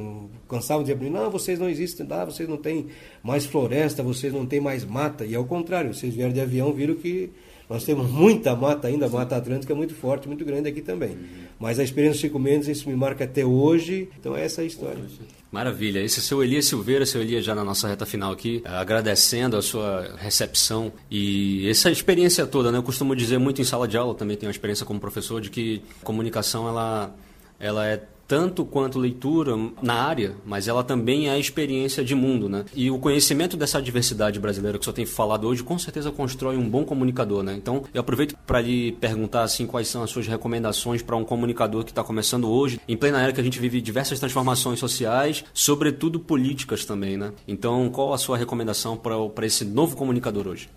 cansava 0.50 0.84
de 0.84 0.94
dizer, 0.94 1.10
não, 1.10 1.30
vocês 1.30 1.60
não 1.60 1.70
existem, 1.70 2.06
ah, 2.10 2.26
vocês 2.26 2.50
não 2.50 2.58
têm 2.58 2.88
mais 3.24 3.46
floresta, 3.46 4.02
vocês 4.02 4.34
não 4.34 4.46
têm 4.46 4.60
mais 4.60 4.84
mata. 4.84 5.26
E 5.26 5.36
ao 5.36 5.46
contrário, 5.46 5.94
vocês 5.94 6.14
vieram 6.14 6.34
de 6.34 6.42
avião, 6.42 6.74
viram 6.74 6.96
que 6.96 7.30
nós 7.72 7.86
temos 7.86 8.12
muita 8.12 8.54
mata 8.54 8.90
ainda, 8.90 9.06
a 9.06 9.10
Mata 9.10 9.38
Atlântica 9.38 9.72
é 9.72 9.76
muito 9.76 9.96
forte, 9.96 10.28
muito 10.28 10.44
grande 10.44 10.68
aqui 10.68 10.82
também. 10.82 11.18
Mas 11.58 11.80
a 11.80 11.84
experiência 11.84 12.18
do 12.18 12.22
Chico 12.22 12.38
Mendes, 12.38 12.68
isso 12.68 12.90
me 12.90 12.96
marca 12.98 13.24
até 13.24 13.46
hoje, 13.46 14.10
então 14.20 14.36
é 14.36 14.44
essa 14.44 14.62
a 14.62 14.66
história. 14.66 15.02
Maravilha. 15.50 16.00
Esse 16.00 16.20
é 16.20 16.22
o 16.22 16.24
seu 16.24 16.44
Elias 16.44 16.66
Silveira, 16.66 17.06
seu 17.06 17.22
Elias 17.22 17.46
já 17.46 17.56
na 17.56 17.64
nossa 17.64 17.88
reta 17.88 18.06
final 18.06 18.34
aqui, 18.34 18.62
agradecendo 18.66 19.56
a 19.56 19.62
sua 19.62 20.16
recepção 20.18 20.92
e 21.10 21.66
essa 21.70 21.90
experiência 21.90 22.46
toda, 22.46 22.74
né? 22.74 22.78
Eu 22.78 22.84
costumo 22.84 23.16
dizer 23.16 23.38
muito 23.38 23.62
em 23.62 23.64
sala 23.64 23.88
de 23.88 23.96
aula, 23.96 24.14
também 24.16 24.36
tenho 24.36 24.50
uma 24.50 24.52
experiência 24.52 24.86
como 24.86 25.00
professor, 25.00 25.40
de 25.40 25.50
que 25.50 25.82
comunicação 26.04 26.68
ela, 26.68 27.16
ela 27.58 27.88
é 27.88 28.04
tanto 28.32 28.64
quanto 28.64 28.98
leitura 28.98 29.58
na 29.82 29.96
área, 29.96 30.38
mas 30.46 30.70
ela 30.70 30.86
também 30.86 31.28
é 31.28 31.32
a 31.32 31.38
experiência 31.38 32.02
de 32.02 32.16
mundo, 32.16 32.48
né? 32.48 32.64
E 32.74 32.90
o 32.90 32.98
conhecimento 32.98 33.58
dessa 33.58 33.82
diversidade 33.82 34.40
brasileira 34.40 34.78
que 34.78 34.86
senhor 34.86 34.94
tem 34.94 35.06
falado 35.06 35.46
hoje, 35.46 35.62
com 35.62 35.78
certeza 35.78 36.12
constrói 36.12 36.56
um 36.56 36.70
bom 36.70 36.86
comunicador, 36.86 37.44
né? 37.44 37.54
Então, 37.54 37.84
eu 37.94 38.00
aproveito 38.00 38.38
para 38.48 38.62
lhe 38.62 38.94
perguntar 38.94 39.44
assim 39.44 39.66
quais 39.66 39.90
são 39.90 40.02
as 40.02 40.10
suas 40.10 40.28
recomendações 40.28 41.02
para 41.02 41.18
um 41.18 41.26
comunicador 41.26 41.84
que 41.84 41.92
está 41.92 42.06
começando 42.06 42.50
hoje, 42.50 42.80
em 42.88 42.96
plena 42.96 43.22
era 43.22 43.34
que 43.34 43.42
a 43.42 43.44
gente 43.44 43.60
vive 43.60 43.82
diversas 43.82 44.18
transformações 44.18 44.80
sociais, 44.80 45.44
sobretudo 45.54 46.18
políticas 46.18 46.86
também, 46.86 47.18
né? 47.18 47.34
Então, 47.46 47.90
qual 47.90 48.14
a 48.14 48.18
sua 48.18 48.38
recomendação 48.38 48.96
para 48.96 49.46
esse 49.46 49.66
novo 49.66 49.98
comunicador 49.98 50.48
hoje? 50.48 50.70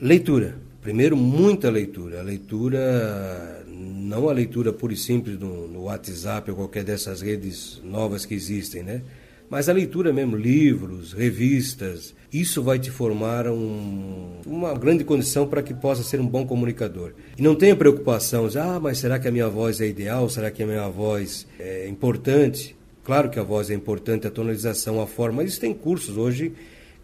Leitura. 0.00 0.56
Primeiro, 0.80 1.14
muita 1.14 1.70
leitura. 1.70 2.20
A 2.20 2.22
leitura 2.22 3.64
não 3.82 4.28
a 4.28 4.32
leitura 4.32 4.72
pura 4.72 4.92
e 4.92 4.96
simples 4.96 5.38
no, 5.38 5.66
no, 5.68 5.82
WhatsApp 5.84 6.50
ou 6.50 6.56
qualquer 6.56 6.84
dessas 6.84 7.20
redes 7.20 7.80
novas 7.84 8.24
que 8.24 8.34
existem, 8.34 8.82
né? 8.82 9.02
Mas 9.50 9.68
a 9.68 9.72
leitura 9.72 10.12
mesmo, 10.12 10.34
livros, 10.34 11.12
revistas, 11.12 12.14
isso 12.32 12.62
vai 12.62 12.78
te 12.78 12.90
formar 12.90 13.46
um, 13.46 14.40
uma 14.46 14.72
grande 14.72 15.04
condição 15.04 15.46
para 15.46 15.62
que 15.62 15.74
possa 15.74 16.02
ser 16.02 16.20
um 16.20 16.26
bom 16.26 16.46
comunicador. 16.46 17.12
E 17.36 17.42
não 17.42 17.54
tenha 17.54 17.76
preocupação, 17.76 18.48
ah, 18.58 18.80
mas 18.80 18.98
será 18.98 19.18
que 19.18 19.28
a 19.28 19.30
minha 19.30 19.48
voz 19.48 19.80
é 19.82 19.86
ideal? 19.86 20.28
Será 20.30 20.50
que 20.50 20.62
a 20.62 20.66
minha 20.66 20.88
voz 20.88 21.46
é 21.58 21.86
importante? 21.86 22.74
Claro 23.04 23.28
que 23.28 23.38
a 23.38 23.42
voz 23.42 23.68
é 23.68 23.74
importante, 23.74 24.26
a 24.26 24.30
tonalização, 24.30 25.02
a 25.02 25.06
forma, 25.06 25.42
mas 25.42 25.58
tem 25.58 25.74
cursos 25.74 26.16
hoje 26.16 26.52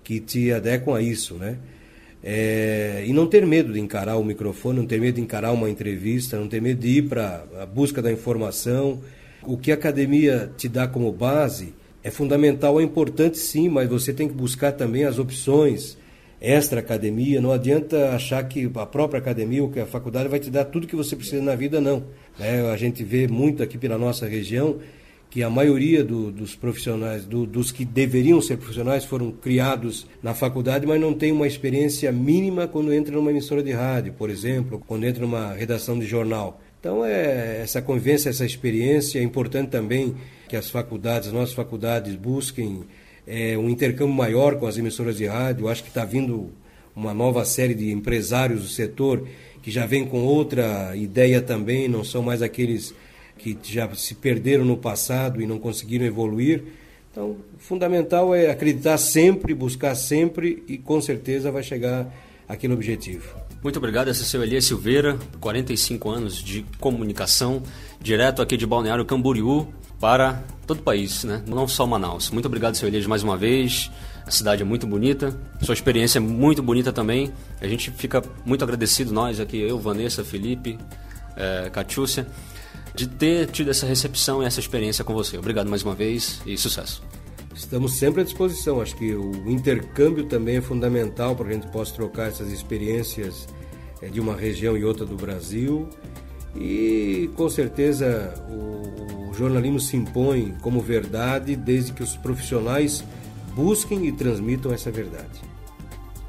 que 0.03 0.19
te 0.19 0.51
adequam 0.51 0.95
a 0.95 1.03
isso, 1.03 1.35
né? 1.35 1.59
É, 2.23 3.05
e 3.07 3.13
não 3.13 3.27
ter 3.27 3.47
medo 3.47 3.73
de 3.73 3.81
encarar 3.81 4.17
o 4.17 4.25
microfone, 4.25 4.81
não 4.81 4.87
ter 4.87 5.01
medo 5.01 5.17
de 5.17 5.21
encarar 5.21 5.53
uma 5.53 5.71
entrevista, 5.71 6.39
não 6.39 6.49
ter 6.49 6.61
medo 6.61 6.81
de 6.81 6.99
ir 6.99 7.03
para 7.09 7.45
a 7.61 7.67
busca 7.67 8.03
da 8.03 8.11
informação. 8.13 9.01
O 9.43 9.57
que 9.57 9.71
a 9.71 9.75
academia 9.75 10.51
te 10.57 10.69
dá 10.69 10.89
como 10.89 11.13
base 11.13 11.75
é 12.03 12.11
fundamental, 12.11 12.81
é 12.81 12.83
importante 12.83 13.39
sim, 13.39 13.69
mas 13.69 13.89
você 13.89 14.13
tem 14.13 14.29
que 14.29 14.35
buscar 14.35 14.73
também 14.73 15.05
as 15.05 15.19
opções 15.19 15.97
extra 16.41 16.81
academia. 16.81 17.41
Não 17.41 17.53
adianta 17.53 18.11
achar 18.11 18.43
que 18.45 18.71
a 18.75 18.87
própria 18.87 19.19
academia 19.19 19.63
ou 19.63 19.71
que 19.71 19.81
a 19.81 19.87
faculdade 19.87 20.29
vai 20.29 20.39
te 20.39 20.51
dar 20.51 20.65
tudo 20.65 20.87
que 20.87 20.97
você 20.97 21.17
precisa 21.17 21.43
na 21.43 21.55
vida, 21.55 21.81
não. 21.81 22.05
É, 22.39 22.61
a 22.71 22.77
gente 22.77 23.03
vê 23.03 23.27
muito 23.27 23.63
aqui 23.63 23.77
pela 23.77 23.99
nossa 23.99 24.27
região 24.27 24.79
que 25.31 25.43
a 25.43 25.51
maioria 25.51 26.03
do, 26.03 26.31
dos 26.33 26.57
profissionais, 26.57 27.25
do, 27.25 27.45
dos 27.45 27.71
que 27.71 27.85
deveriam 27.85 28.41
ser 28.41 28.57
profissionais, 28.57 29.05
foram 29.05 29.31
criados 29.31 30.07
na 30.23 30.33
faculdade, 30.35 30.87
mas 30.87 31.01
não 31.01 31.13
têm 31.13 31.33
uma 31.33 31.47
experiência 31.47 32.11
mínima 32.11 32.67
quando 32.67 32.93
entra 32.93 33.15
numa 33.15 33.31
emissora 33.31 33.63
de 33.63 33.73
rádio, 33.73 34.15
por 34.15 34.31
exemplo, 34.31 34.83
quando 34.87 35.05
entra 35.05 35.21
numa 35.21 35.53
redação 35.53 35.99
de 35.99 36.07
jornal. 36.07 36.61
Então, 36.81 37.05
é, 37.05 37.61
essa 37.63 37.83
convivência, 37.83 38.31
essa 38.31 38.47
experiência, 38.47 39.19
é 39.19 39.23
importante 39.23 39.69
também 39.69 40.15
que 40.49 40.57
as 40.57 40.71
faculdades, 40.71 41.29
as 41.29 41.35
nossas 41.35 41.55
faculdades, 41.55 42.15
busquem 42.15 42.85
é, 43.27 43.59
um 43.59 43.69
intercâmbio 43.69 44.15
maior 44.15 44.57
com 44.57 44.67
as 44.67 44.79
emissoras 44.79 45.19
de 45.19 45.27
rádio. 45.27 45.69
Acho 45.69 45.83
que 45.83 45.91
está 45.91 46.05
vindo 46.05 46.51
uma 46.97 47.13
nova 47.13 47.45
série 47.45 47.75
de 47.75 47.91
empresários 47.93 48.63
do 48.63 48.69
setor 48.69 49.27
que 49.61 49.71
já 49.71 49.85
vem 49.85 50.07
com 50.07 50.21
outra 50.21 50.97
ideia 50.97 51.43
também, 51.43 51.89
não 51.89 52.03
são 52.03 52.23
mais 52.23 52.43
aqueles 52.43 52.95
que 53.39 53.57
já 53.63 53.89
se 53.95 54.15
perderam 54.15 54.65
no 54.65 54.77
passado 54.77 55.41
e 55.41 55.47
não 55.47 55.59
conseguiram 55.59 56.05
evoluir. 56.05 56.65
Então, 57.11 57.37
fundamental 57.59 58.35
é 58.35 58.51
acreditar 58.51 58.99
sempre, 58.99 59.55
buscar 59.55 59.95
sempre 59.95 60.63
e 60.69 60.77
com 60.77 61.01
certeza 61.01 61.51
vai 61.51 61.63
chegar 61.63 62.13
aquele 62.49 62.75
objetivo. 62.75 63.37
Muito 63.63 63.77
obrigado, 63.77 64.09
esse 64.09 64.21
é 64.21 64.23
o 64.23 64.27
seu 64.27 64.43
Elias 64.43 64.67
Silveira, 64.67 65.19
45 65.41 66.11
anos 66.11 66.37
de 66.37 66.65
comunicação, 66.79 67.63
direto 68.01 68.41
aqui 68.41 68.57
de 68.57 68.65
Balneário 68.65 69.05
Camboriú 69.05 69.67
para 69.99 70.45
todo 70.65 70.79
o 70.79 70.83
país, 70.83 71.25
né? 71.25 71.43
não 71.47 71.67
só 71.67 71.85
Manaus. 71.85 72.31
Muito 72.31 72.47
obrigado, 72.47 72.77
seu 72.77 72.87
Elias, 72.87 73.07
mais 73.07 73.25
uma 73.25 73.37
vez. 73.37 73.91
A 74.25 74.31
cidade 74.31 74.63
é 74.63 74.65
muito 74.65 74.87
bonita, 74.87 75.37
sua 75.63 75.73
experiência 75.73 76.19
é 76.19 76.21
muito 76.21 76.63
bonita 76.63 76.93
também. 76.93 77.33
A 77.61 77.67
gente 77.67 77.91
fica 77.91 78.23
muito 78.45 78.63
agradecido, 78.63 79.13
nós 79.13 79.41
aqui, 79.41 79.59
eu, 79.59 79.79
Vanessa, 79.79 80.23
Felipe, 80.23 80.79
é, 81.35 81.71
Catiúcia, 81.71 82.27
de 82.99 83.07
ter 83.07 83.47
tido 83.47 83.71
essa 83.71 83.87
recepção 83.87 84.43
e 84.43 84.47
essa 84.47 84.59
experiência 84.59 85.05
com 85.05 85.15
você. 85.15 85.39
Obrigado 85.39 85.71
mais 85.71 85.85
uma 85.85 85.95
vez 85.95 86.43
e 86.45 86.59
sucesso. 86.59 87.01
Estamos 87.55 87.93
sempre 87.93 88.23
à 88.23 88.25
disposição. 88.25 88.81
Acho 88.81 88.97
que 88.97 89.15
o 89.15 89.49
intercâmbio 89.49 90.25
também 90.25 90.57
é 90.57 90.61
fundamental 90.61 91.37
para 91.37 91.47
que 91.47 91.53
a 91.53 91.55
gente 91.55 91.69
possa 91.69 91.95
trocar 91.95 92.27
essas 92.27 92.51
experiências 92.51 93.47
eh, 94.03 94.09
de 94.09 94.19
uma 94.19 94.35
região 94.35 94.77
e 94.77 94.85
outra 94.85 95.07
do 95.07 95.15
Brasil. 95.15 95.89
E 96.57 97.31
com 97.37 97.49
certeza 97.49 98.35
o, 98.51 99.31
o 99.31 99.35
jornalismo 99.35 99.79
se 99.79 99.97
impõe 99.97 100.57
como 100.61 100.81
verdade 100.81 101.55
desde 101.55 101.93
que 101.93 102.03
os 102.03 102.17
profissionais 102.17 103.05
busquem 103.55 104.07
e 104.09 104.13
transmitam 104.13 104.73
essa 104.73 104.91
verdade. 104.91 105.41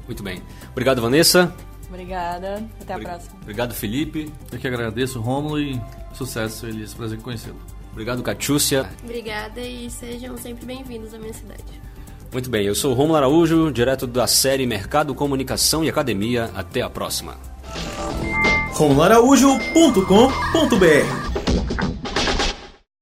Muito 0.06 0.22
bem. 0.22 0.40
Obrigado, 0.70 1.02
Vanessa. 1.02 1.52
Obrigada. 1.88 2.64
Até 2.80 2.94
a 2.94 2.98
próxima. 3.00 3.32
Obrigado, 3.42 3.74
Felipe. 3.74 4.32
Eu 4.52 4.58
que 4.58 4.68
agradeço, 4.68 5.20
Rômulo, 5.20 5.58
e 5.58 5.80
sucesso, 6.14 6.66
Elias. 6.66 6.94
Prazer 6.94 7.18
em 7.18 7.22
conhecê-lo. 7.22 7.56
Obrigado, 7.92 8.22
Catiúcia. 8.22 8.88
Obrigada 9.02 9.60
e 9.60 9.90
sejam 9.90 10.36
sempre 10.36 10.64
bem-vindos 10.64 11.12
à 11.12 11.18
minha 11.18 11.32
cidade. 11.32 11.64
Muito 12.32 12.48
bem, 12.48 12.64
eu 12.64 12.76
sou 12.76 12.92
o 12.92 12.94
Romulo 12.94 13.16
Araújo, 13.16 13.72
direto 13.72 14.06
da 14.06 14.26
série 14.26 14.64
Mercado, 14.64 15.14
Comunicação 15.14 15.82
e 15.82 15.88
Academia. 15.88 16.50
Até 16.54 16.80
a 16.80 16.88
próxima. 16.88 17.36
romularaújo.com.br 18.72 21.39